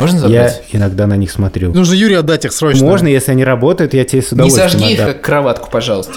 Можно 0.00 0.16
Я 0.16 0.48
забрать? 0.48 0.62
иногда 0.72 1.06
на 1.06 1.14
них 1.16 1.30
смотрю. 1.30 1.72
Нужно 1.72 1.94
Юрию 1.94 2.20
отдать 2.20 2.44
их 2.44 2.52
срочно. 2.52 2.84
Можно, 2.86 3.06
если 3.08 3.32
они 3.32 3.44
работают, 3.44 3.92
я 3.94 4.04
тебе 4.04 4.22
с 4.22 4.32
Не 4.32 4.36
удовольствием 4.36 4.70
сожги 4.70 4.92
их, 4.92 5.00
отдам. 5.00 5.12
как 5.14 5.22
кроватку, 5.22 5.70
пожалуйста. 5.70 6.14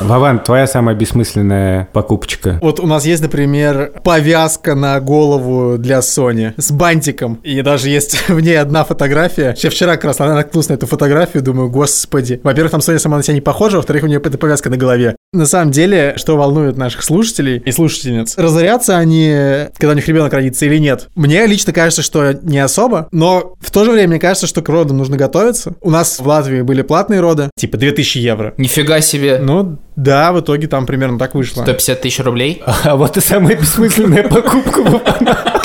Вован, 0.00 0.40
твоя 0.40 0.66
самая 0.66 0.94
бессмысленная 0.94 1.88
покупочка. 1.92 2.58
Вот 2.62 2.80
у 2.80 2.86
нас 2.86 3.04
есть, 3.04 3.22
например, 3.22 3.92
повязка 4.04 4.74
на 4.74 5.00
голову 5.00 5.78
для 5.78 5.98
Sony 5.98 6.52
с 6.56 6.70
бантиком. 6.70 7.40
И 7.42 7.62
даже 7.62 7.88
есть 7.88 8.16
в 8.28 8.40
ней 8.40 8.58
одна 8.58 8.84
фотография. 8.84 9.54
Я 9.58 9.70
вчера 9.70 9.96
как 9.96 10.04
раз 10.04 10.20
она 10.20 10.34
наткнулась 10.34 10.68
на 10.68 10.74
эту 10.74 10.86
фотографию, 10.86 11.42
думаю, 11.42 11.70
господи. 11.70 12.40
Во-первых, 12.42 12.72
там 12.72 12.80
Sony 12.80 12.98
сама 12.98 13.16
на 13.16 13.22
себя 13.22 13.34
не 13.34 13.40
похожа, 13.40 13.76
во-вторых, 13.76 14.04
у 14.04 14.06
нее 14.06 14.20
эта 14.22 14.38
повязка 14.38 14.70
на 14.70 14.76
голове. 14.76 15.16
На 15.32 15.46
самом 15.46 15.70
деле, 15.70 16.14
что 16.16 16.36
волнует 16.36 16.76
наших 16.76 17.02
слушателей 17.02 17.58
и 17.58 17.72
слушательниц, 17.72 18.36
разорятся 18.36 18.96
они, 18.96 19.68
когда 19.78 19.92
у 19.92 19.94
них 19.94 20.06
ребенок 20.08 20.32
родится 20.32 20.66
или 20.66 20.78
нет? 20.78 21.08
Мне 21.14 21.46
лично 21.46 21.72
кажется, 21.72 22.02
что 22.02 22.32
не 22.42 22.58
особо, 22.58 23.08
но 23.12 23.54
в 23.60 23.70
то 23.70 23.84
же 23.84 23.90
время 23.90 24.08
мне 24.08 24.18
кажется, 24.20 24.46
что 24.46 24.62
к 24.62 24.68
родам 24.68 24.98
нужно 24.98 25.16
готовиться. 25.16 25.74
У 25.80 25.90
нас 25.90 26.18
в 26.18 26.26
Латвии 26.26 26.62
были 26.62 26.82
платные 26.82 27.20
роды, 27.20 27.50
типа 27.56 27.76
2000 27.76 28.18
евро. 28.18 28.54
Нифига 28.56 29.00
себе. 29.00 29.38
Ну, 29.38 29.78
да, 29.96 30.32
в 30.32 30.40
итоге 30.40 30.68
там 30.68 30.86
примерно 30.86 31.18
так 31.18 31.34
вышло. 31.34 31.62
150 31.62 32.00
тысяч 32.02 32.20
рублей. 32.20 32.62
А 32.84 32.96
вот 32.96 33.16
и 33.16 33.20
самая 33.20 33.56
бессмысленная 33.56 34.28
покупка. 34.28 35.55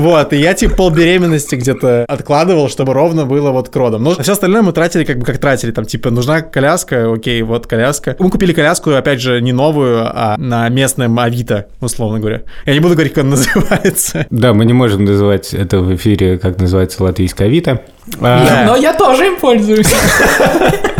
Вот, 0.00 0.32
и 0.32 0.36
я 0.36 0.54
типа 0.54 0.76
полбеременности 0.76 1.56
где-то 1.56 2.06
откладывал, 2.08 2.70
чтобы 2.70 2.94
ровно 2.94 3.26
было 3.26 3.50
вот 3.50 3.68
к 3.68 3.76
родам. 3.76 4.02
Но 4.02 4.14
все 4.14 4.32
остальное 4.32 4.62
мы 4.62 4.72
тратили 4.72 5.04
как 5.04 5.18
бы 5.18 5.26
как 5.26 5.36
тратили. 5.36 5.72
Там 5.72 5.84
типа 5.84 6.10
нужна 6.10 6.40
коляска, 6.40 7.12
окей, 7.12 7.42
вот 7.42 7.66
коляска. 7.66 8.16
Мы 8.18 8.30
купили 8.30 8.54
коляску, 8.54 8.92
опять 8.92 9.20
же, 9.20 9.42
не 9.42 9.52
новую, 9.52 10.04
а 10.06 10.36
на 10.38 10.66
местном 10.70 11.18
Авито, 11.18 11.66
условно 11.80 12.18
говоря. 12.18 12.42
Я 12.64 12.72
не 12.72 12.80
буду 12.80 12.94
говорить, 12.94 13.12
как 13.12 13.24
она 13.24 13.30
называется. 13.36 14.26
Да, 14.30 14.54
мы 14.54 14.64
не 14.64 14.72
можем 14.72 15.04
называть 15.04 15.52
это 15.52 15.80
в 15.80 15.94
эфире, 15.94 16.38
как 16.38 16.58
называется 16.58 17.02
латвийская 17.02 17.48
Авито. 17.48 17.82
А. 18.20 18.64
Но 18.66 18.76
я 18.76 18.94
тоже 18.94 19.26
им 19.26 19.36
пользуюсь. 19.36 19.92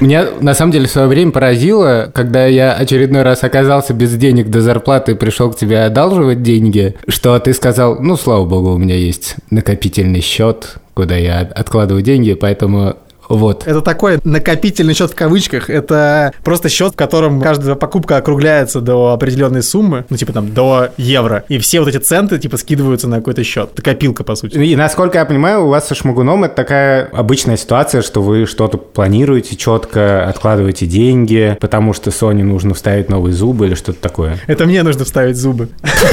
Меня 0.00 0.26
на 0.40 0.54
самом 0.54 0.72
деле 0.72 0.86
в 0.86 0.90
свое 0.90 1.08
время 1.08 1.32
поразило, 1.32 2.10
когда 2.14 2.46
я 2.46 2.72
очередной 2.72 3.22
раз 3.22 3.44
оказался 3.44 3.94
без 3.94 4.14
денег 4.16 4.48
до 4.48 4.60
зарплаты 4.60 5.12
и 5.12 5.14
пришел 5.14 5.50
к 5.50 5.56
тебе 5.56 5.80
одалживать 5.80 6.42
деньги, 6.42 6.94
что 7.08 7.38
ты 7.38 7.52
сказал, 7.52 8.00
ну, 8.00 8.16
слава 8.16 8.44
богу, 8.44 8.72
у 8.72 8.78
меня 8.78 8.96
есть 8.96 9.36
накопительный 9.50 10.20
счет, 10.20 10.76
куда 10.94 11.16
я 11.16 11.40
откладываю 11.40 12.02
деньги, 12.02 12.34
поэтому 12.34 12.96
вот. 13.28 13.66
Это 13.66 13.80
такой 13.80 14.18
накопительный 14.24 14.94
счет 14.94 15.10
в 15.10 15.14
кавычках. 15.14 15.70
Это 15.70 16.32
просто 16.42 16.68
счет, 16.68 16.92
в 16.92 16.96
котором 16.96 17.40
каждая 17.40 17.74
покупка 17.74 18.16
округляется 18.16 18.80
до 18.80 19.12
определенной 19.12 19.62
суммы, 19.62 20.04
ну, 20.08 20.16
типа 20.16 20.32
там 20.32 20.52
до 20.52 20.90
евро. 20.96 21.44
И 21.48 21.58
все 21.58 21.80
вот 21.80 21.88
эти 21.88 21.98
центы, 21.98 22.38
типа, 22.38 22.56
скидываются 22.56 23.08
на 23.08 23.16
какой-то 23.16 23.44
счет. 23.44 23.70
Это 23.72 23.82
копилка, 23.82 24.24
по 24.24 24.34
сути. 24.34 24.58
И 24.58 24.76
насколько 24.76 25.18
я 25.18 25.24
понимаю, 25.24 25.64
у 25.64 25.68
вас 25.68 25.88
со 25.88 25.94
Шмагуном 25.94 26.44
это 26.44 26.54
такая 26.54 27.06
обычная 27.12 27.56
ситуация, 27.56 28.02
что 28.02 28.22
вы 28.22 28.46
что-то 28.46 28.78
планируете 28.78 29.56
четко, 29.56 30.28
откладываете 30.28 30.86
деньги, 30.86 31.56
потому 31.60 31.92
что 31.92 32.10
Sony 32.10 32.42
нужно 32.42 32.74
вставить 32.74 33.08
новые 33.08 33.32
зубы 33.32 33.66
или 33.66 33.74
что-то 33.74 34.00
такое. 34.00 34.38
Это 34.46 34.66
мне 34.66 34.82
нужно 34.82 35.04
вставить 35.04 35.36
зубы. 35.36 35.68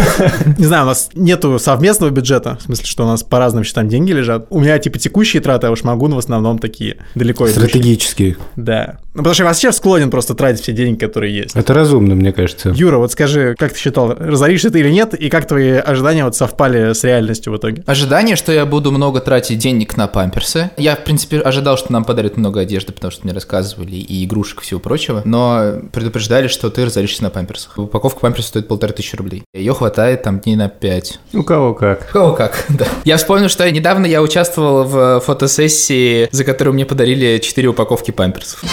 Не 0.58 0.66
знаю, 0.66 0.84
у 0.84 0.88
нас 0.88 1.10
нету 1.14 1.58
совместного 1.60 2.12
бюджета, 2.12 2.58
в 2.60 2.64
смысле, 2.64 2.86
что 2.86 3.04
у 3.04 3.08
нас 3.08 3.24
по 3.24 3.40
разным 3.40 3.64
счетам 3.64 3.88
деньги 3.88 4.12
лежат. 4.12 4.48
У 4.50 4.60
меня 4.60 4.78
типа 4.80 5.00
текущие 5.00 5.42
траты, 5.42 5.68
а 5.68 5.72
уж 5.72 5.84
Магун 5.84 6.14
в 6.14 6.18
основном 6.18 6.60
такие 6.60 6.98
далеко 7.16 7.46
идущие. 7.46 7.68
Стратегически. 7.68 8.38
Да. 8.56 8.98
Ну, 9.14 9.20
потому 9.20 9.34
что 9.34 9.44
я 9.44 9.50
вообще 9.50 9.72
склонен 9.74 10.10
просто 10.10 10.36
тратить 10.36 10.62
все 10.62 10.72
деньги, 10.72 10.98
которые 10.98 11.36
есть. 11.36 11.56
Это 11.56 11.74
разумно, 11.74 12.16
мне 12.16 12.32
кажется. 12.32 12.70
Юра, 12.70 12.98
вот 12.98 13.12
скажи, 13.12 13.56
как 13.58 13.74
ты 13.74 13.80
считал, 13.80 14.16
разоришься 14.18 14.72
ты 14.72 14.80
или 14.80 14.90
нет, 14.90 15.14
и 15.14 15.30
как 15.30 15.48
твои 15.48 15.72
ожидания 15.72 16.24
вот 16.24 16.36
совпали 16.36 16.94
с 16.94 17.04
реальностью 17.04 17.52
в 17.52 17.58
итоге? 17.58 17.84
Ожидание, 17.86 18.38
что 18.38 18.54
я 18.54 18.66
буду 18.66 18.92
много 18.92 19.20
тратить 19.20 19.60
денег 19.60 19.98
на 19.98 20.08
памперсы. 20.08 20.72
Я, 20.78 20.96
в 20.96 21.04
принципе, 21.04 21.40
ожидал, 21.40 21.78
что 21.78 21.92
нам 21.92 22.06
подарят 22.06 22.38
много 22.38 22.62
одежды, 22.62 22.94
потому 22.94 23.12
что 23.12 23.26
мне 23.26 23.34
рассказывали 23.34 23.96
и 23.96 24.24
игрушек, 24.24 24.62
и 24.62 24.64
всего 24.64 24.80
прочего. 24.80 25.22
Но 25.26 25.82
предупреждали, 25.92 26.48
что 26.48 26.70
ты 26.70 26.86
разоришься 26.86 27.24
на 27.24 27.30
памперсах. 27.30 27.78
Упаковка 27.78 28.22
памперсов 28.22 28.48
стоит 28.50 28.70
полторы 28.70 28.94
тысячи 28.94 29.18
рублей. 29.18 29.44
Ее 29.54 29.74
хватает 29.74 30.24
там 30.24 30.40
дней 30.40 30.56
на 30.56 30.70
пять. 30.70 31.20
У 31.34 31.44
кого 31.44 31.74
как. 31.74 32.16
О, 32.16 32.32
как, 32.32 32.66
да. 32.70 32.86
Я 33.04 33.18
вспомнил, 33.18 33.50
что 33.50 33.70
недавно 33.70 34.06
я 34.06 34.22
участвовал 34.22 34.86
в 34.86 35.20
фотосессии, 35.20 36.30
за 36.32 36.46
которую 36.46 36.76
мне 36.76 36.86
подарили 36.92 37.38
4 37.38 37.70
упаковки 37.70 38.12
памперсов. 38.12 38.66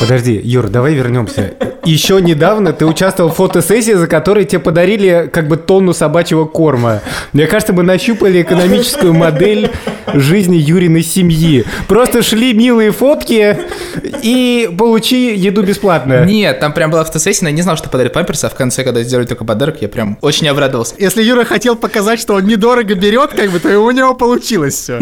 Подожди, 0.00 0.40
Юр, 0.42 0.68
давай 0.68 0.94
вернемся. 0.94 1.54
Еще 1.84 2.20
недавно 2.20 2.72
ты 2.72 2.84
участвовал 2.84 3.30
в 3.30 3.36
фотосессии, 3.36 3.92
за 3.92 4.08
которой 4.08 4.44
тебе 4.44 4.58
подарили 4.58 5.30
как 5.32 5.46
бы 5.46 5.56
тонну 5.56 5.92
собачьего 5.92 6.44
корма. 6.44 7.00
Мне 7.32 7.46
кажется, 7.46 7.72
мы 7.72 7.84
нащупали 7.84 8.42
экономическую 8.42 9.14
модель 9.14 9.70
жизни 10.12 10.56
Юриной 10.56 11.04
семьи. 11.04 11.64
Просто 11.86 12.22
шли 12.22 12.52
милые 12.54 12.90
фотки 12.90 13.56
и 14.22 14.68
получи 14.76 15.36
еду 15.36 15.62
бесплатно. 15.62 16.24
Нет, 16.24 16.58
там 16.58 16.72
прям 16.72 16.90
была 16.90 17.04
фотосессия, 17.04 17.44
но 17.44 17.50
я 17.50 17.54
не 17.54 17.62
знал, 17.62 17.76
что 17.76 17.88
подарят 17.88 18.12
памперсы, 18.12 18.46
а 18.46 18.48
в 18.48 18.56
конце, 18.56 18.82
когда 18.82 19.04
сделали 19.04 19.26
только 19.26 19.44
подарок, 19.44 19.82
я 19.82 19.88
прям 19.88 20.18
очень 20.20 20.48
обрадовался. 20.48 20.96
Если 20.98 21.22
Юра 21.22 21.44
хотел 21.44 21.76
показать, 21.76 22.18
что 22.18 22.34
он 22.34 22.46
недорого 22.46 22.96
берет, 22.96 23.30
как 23.34 23.50
бы, 23.52 23.60
то 23.60 23.68
и 23.68 23.76
у 23.76 23.90
него 23.92 24.14
получилось 24.14 24.74
все. 24.74 24.98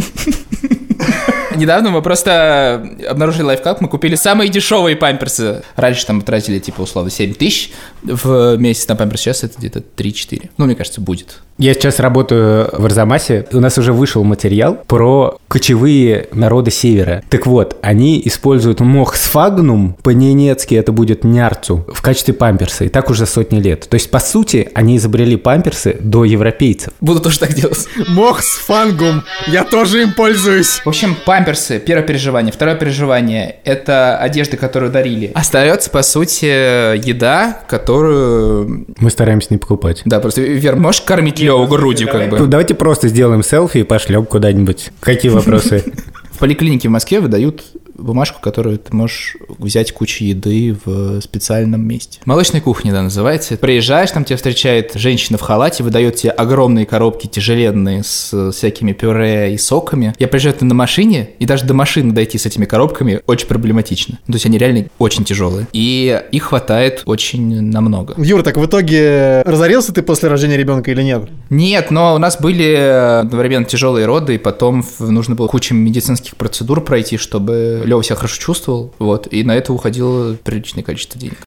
Недавно 1.54 1.90
мы 1.90 2.02
просто 2.02 2.86
обнаружили 3.08 3.42
лайфхак, 3.42 3.80
мы 3.80 3.88
купили 3.88 4.14
самые 4.14 4.48
дешевые 4.48 4.96
памперсы. 4.96 5.62
Раньше 5.76 6.06
там 6.06 6.16
мы 6.16 6.22
тратили, 6.22 6.58
типа, 6.58 6.82
условно, 6.82 7.10
7 7.10 7.34
тысяч 7.34 7.70
в 8.02 8.56
месяц 8.56 8.88
на 8.88 8.96
памперс, 8.96 9.20
сейчас 9.20 9.44
это 9.44 9.58
где-то 9.58 9.82
3-4. 9.96 10.50
Ну, 10.56 10.66
мне 10.66 10.74
кажется, 10.74 11.00
будет. 11.00 11.40
Я 11.58 11.74
сейчас 11.74 12.00
работаю 12.00 12.70
в 12.72 12.86
Арзамасе, 12.86 13.46
у 13.52 13.60
нас 13.60 13.76
уже 13.76 13.92
вышел 13.92 14.24
материал 14.24 14.78
про 14.86 15.38
кочевые 15.46 16.26
народы 16.32 16.70
Севера. 16.70 17.22
Так 17.28 17.46
вот, 17.46 17.76
они 17.82 18.22
используют 18.24 18.80
мох 18.80 19.14
сфагнум, 19.14 19.94
по-ненецки 20.02 20.74
это 20.74 20.90
будет 20.90 21.22
нярцу, 21.22 21.84
в 21.92 22.00
качестве 22.00 22.32
памперса, 22.32 22.84
и 22.84 22.88
так 22.88 23.10
уже 23.10 23.26
сотни 23.26 23.60
лет. 23.60 23.86
То 23.90 23.96
есть, 23.96 24.10
по 24.10 24.20
сути, 24.20 24.70
они 24.72 24.96
изобрели 24.96 25.36
памперсы 25.36 25.98
до 26.00 26.24
европейцев. 26.24 26.94
Буду 27.02 27.20
тоже 27.20 27.38
так 27.40 27.52
делать. 27.52 27.86
Мох 28.08 28.42
с 28.42 28.56
фангум. 28.56 29.22
Я 29.46 29.64
тоже 29.64 30.02
им 30.02 30.14
пользуюсь. 30.14 30.80
В 30.82 30.88
общем, 30.88 31.14
памперсы, 31.44 31.80
первое 31.80 32.06
переживание. 32.06 32.52
Второе 32.52 32.76
переживание– 32.76 33.56
это 33.64 34.16
одежда, 34.18 34.56
которую 34.56 34.92
дарили. 34.92 35.30
Остается, 35.34 35.90
по 35.90 36.02
сути, 36.02 36.44
еда, 36.44 37.60
которую... 37.68 38.86
Мы 38.98 39.10
стараемся 39.10 39.48
не 39.50 39.58
покупать. 39.58 40.02
Да, 40.04 40.20
просто, 40.20 40.42
Вер, 40.42 40.76
можешь 40.76 41.00
кормить 41.02 41.38
Леву 41.40 41.66
грудью, 41.66 42.08
как 42.08 42.30
Ну, 42.30 42.38
бы? 42.38 42.46
Давайте 42.46 42.74
просто 42.74 43.08
сделаем 43.08 43.42
селфи 43.42 43.78
и 43.78 43.82
пошлем 43.82 44.26
куда-нибудь. 44.26 44.90
Какие 45.00 45.30
вопросы? 45.32 45.84
В 46.32 46.38
поликлинике 46.40 46.88
в 46.88 46.90
Москве 46.90 47.20
выдают 47.20 47.64
бумажку, 48.00 48.40
которую 48.40 48.78
ты 48.78 48.94
можешь 48.94 49.36
взять 49.58 49.92
кучу 49.92 50.24
еды 50.24 50.76
в 50.84 51.20
специальном 51.20 51.86
месте. 51.86 52.20
Молочная 52.24 52.60
кухня, 52.60 52.92
да, 52.92 53.02
называется. 53.02 53.56
Приезжаешь, 53.56 54.10
там 54.10 54.24
тебя 54.24 54.36
встречает 54.36 54.92
женщина 54.94 55.38
в 55.38 55.42
халате, 55.42 55.82
выдает 55.82 56.16
тебе 56.16 56.30
огромные 56.30 56.86
коробки 56.86 57.26
тяжеленные 57.26 58.02
с 58.02 58.52
всякими 58.52 58.92
пюре 58.92 59.54
и 59.54 59.58
соками. 59.58 60.14
Я 60.18 60.28
приезжаю 60.28 60.56
на 60.60 60.74
машине, 60.74 61.30
и 61.38 61.46
даже 61.46 61.64
до 61.64 61.74
машины 61.74 62.12
дойти 62.12 62.38
с 62.38 62.46
этими 62.46 62.64
коробками 62.64 63.20
очень 63.26 63.46
проблематично. 63.46 64.18
То 64.26 64.32
есть 64.32 64.46
они 64.46 64.58
реально 64.58 64.86
очень 64.98 65.24
тяжелые. 65.24 65.66
И 65.72 66.22
их 66.32 66.44
хватает 66.44 67.02
очень 67.06 67.62
намного. 67.62 68.14
Юра, 68.18 68.42
так 68.42 68.56
в 68.56 68.66
итоге 68.66 69.42
разорился 69.42 69.92
ты 69.92 70.02
после 70.02 70.28
рождения 70.28 70.56
ребенка 70.56 70.90
или 70.90 71.02
нет? 71.02 71.28
Нет, 71.50 71.90
но 71.90 72.14
у 72.14 72.18
нас 72.18 72.40
были 72.40 73.20
одновременно 73.20 73.64
тяжелые 73.64 74.06
роды, 74.06 74.34
и 74.34 74.38
потом 74.38 74.84
нужно 74.98 75.34
было 75.34 75.46
кучу 75.46 75.74
медицинских 75.74 76.36
процедур 76.36 76.82
пройти, 76.82 77.16
чтобы 77.16 77.82
Лева 77.90 78.04
себя 78.04 78.16
хорошо 78.16 78.40
чувствовал. 78.40 78.94
Вот, 79.00 79.26
и 79.32 79.42
на 79.42 79.56
это 79.56 79.72
уходило 79.72 80.34
приличное 80.34 80.84
количество 80.84 81.20
денег. 81.20 81.38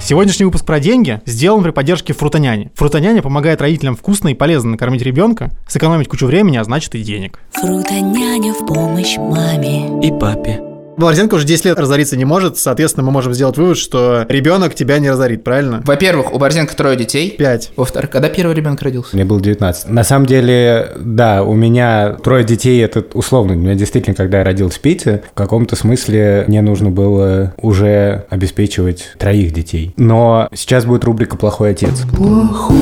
Сегодняшний 0.00 0.44
выпуск 0.46 0.66
про 0.66 0.80
деньги 0.80 1.20
сделан 1.26 1.62
при 1.62 1.70
поддержке 1.70 2.12
Фрутоняни. 2.12 2.72
Фрутоняня 2.74 3.22
помогает 3.22 3.60
родителям 3.60 3.94
вкусно 3.94 4.28
и 4.28 4.34
полезно 4.34 4.72
накормить 4.72 5.02
ребенка, 5.02 5.52
сэкономить 5.68 6.08
кучу 6.08 6.26
времени, 6.26 6.56
а 6.56 6.64
значит 6.64 6.96
и 6.96 7.02
денег. 7.02 7.38
Фрутоняня 7.52 8.52
в 8.52 8.66
помощь 8.66 9.16
маме 9.16 10.04
И 10.04 10.10
папе. 10.10 10.71
Борзенко 10.96 11.34
уже 11.36 11.46
10 11.46 11.64
лет 11.64 11.78
разориться 11.78 12.16
не 12.16 12.24
может, 12.24 12.58
соответственно, 12.58 13.06
мы 13.06 13.12
можем 13.12 13.32
сделать 13.34 13.56
вывод, 13.56 13.78
что 13.78 14.26
ребенок 14.28 14.74
тебя 14.74 14.98
не 14.98 15.10
разорит, 15.10 15.42
правильно? 15.42 15.82
Во-первых, 15.84 16.32
у 16.32 16.38
Борзенко 16.38 16.76
трое 16.76 16.96
детей. 16.96 17.30
Пять. 17.30 17.72
Во-вторых, 17.76 18.10
когда 18.10 18.28
первый 18.28 18.54
ребенок 18.54 18.82
родился? 18.82 19.10
Мне 19.14 19.24
было 19.24 19.40
19. 19.40 19.88
На 19.88 20.04
самом 20.04 20.26
деле, 20.26 20.92
да, 20.98 21.42
у 21.42 21.54
меня 21.54 22.10
трое 22.22 22.44
детей, 22.44 22.82
это 22.82 23.04
условно. 23.14 23.54
У 23.54 23.56
меня 23.56 23.74
действительно, 23.74 24.14
когда 24.14 24.38
я 24.38 24.44
родился 24.44 24.78
в 24.78 24.80
Питере, 24.82 25.22
в 25.32 25.34
каком-то 25.34 25.76
смысле 25.76 26.44
мне 26.48 26.62
нужно 26.62 26.90
было 26.90 27.54
уже 27.60 28.24
обеспечивать 28.28 29.14
троих 29.18 29.52
детей. 29.52 29.94
Но 29.96 30.48
сейчас 30.54 30.84
будет 30.84 31.04
рубрика 31.04 31.36
«Плохой 31.36 31.70
отец». 31.70 32.02
Плохой 32.14 32.76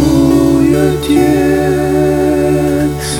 отец. 0.74 1.20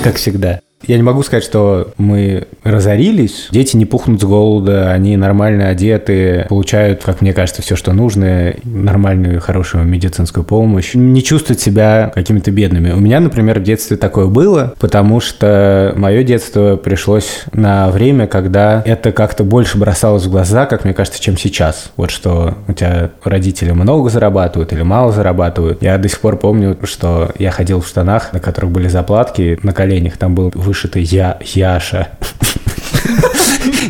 Как 0.03 0.15
всегда. 0.15 0.61
Я 0.87 0.97
не 0.97 1.03
могу 1.03 1.23
сказать, 1.23 1.43
что 1.43 1.93
мы 1.97 2.47
разорились. 2.63 3.47
Дети 3.51 3.77
не 3.77 3.85
пухнут 3.85 4.21
с 4.21 4.23
голода, 4.23 4.91
они 4.91 5.17
нормально 5.17 5.69
одеты, 5.69 6.45
получают, 6.49 7.03
как 7.03 7.21
мне 7.21 7.33
кажется, 7.33 7.61
все, 7.61 7.75
что 7.75 7.93
нужно, 7.93 8.53
нормальную, 8.63 9.39
хорошую 9.41 9.85
медицинскую 9.85 10.43
помощь. 10.43 10.93
Не 10.93 11.23
чувствуют 11.23 11.59
себя 11.59 12.11
какими-то 12.13 12.51
бедными. 12.51 12.91
У 12.91 12.99
меня, 12.99 13.19
например, 13.19 13.59
в 13.59 13.63
детстве 13.63 13.97
такое 13.97 14.27
было, 14.27 14.73
потому 14.79 15.19
что 15.19 15.93
мое 15.95 16.23
детство 16.23 16.77
пришлось 16.77 17.43
на 17.53 17.89
время, 17.89 18.27
когда 18.27 18.81
это 18.85 19.11
как-то 19.11 19.43
больше 19.43 19.77
бросалось 19.77 20.25
в 20.25 20.31
глаза, 20.31 20.65
как 20.65 20.83
мне 20.83 20.93
кажется, 20.93 21.21
чем 21.21 21.37
сейчас. 21.37 21.91
Вот 21.97 22.11
что 22.11 22.55
у 22.67 22.73
тебя 22.73 23.11
родители 23.23 23.71
много 23.71 24.09
зарабатывают 24.09 24.73
или 24.73 24.81
мало 24.81 25.11
зарабатывают. 25.11 25.81
Я 25.81 25.97
до 25.97 26.09
сих 26.09 26.19
пор 26.19 26.37
помню, 26.37 26.77
что 26.83 27.31
я 27.37 27.51
ходил 27.51 27.81
в 27.81 27.87
штанах, 27.87 28.33
на 28.33 28.39
которых 28.39 28.71
были 28.71 28.87
заплатки, 28.87 29.59
на 29.63 29.73
коленях 29.73 30.17
там 30.17 30.35
был 30.35 30.51
вышито 30.71 30.99
я, 30.99 31.37
Яша. 31.41 32.07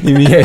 И 0.02 0.12
меня, 0.12 0.44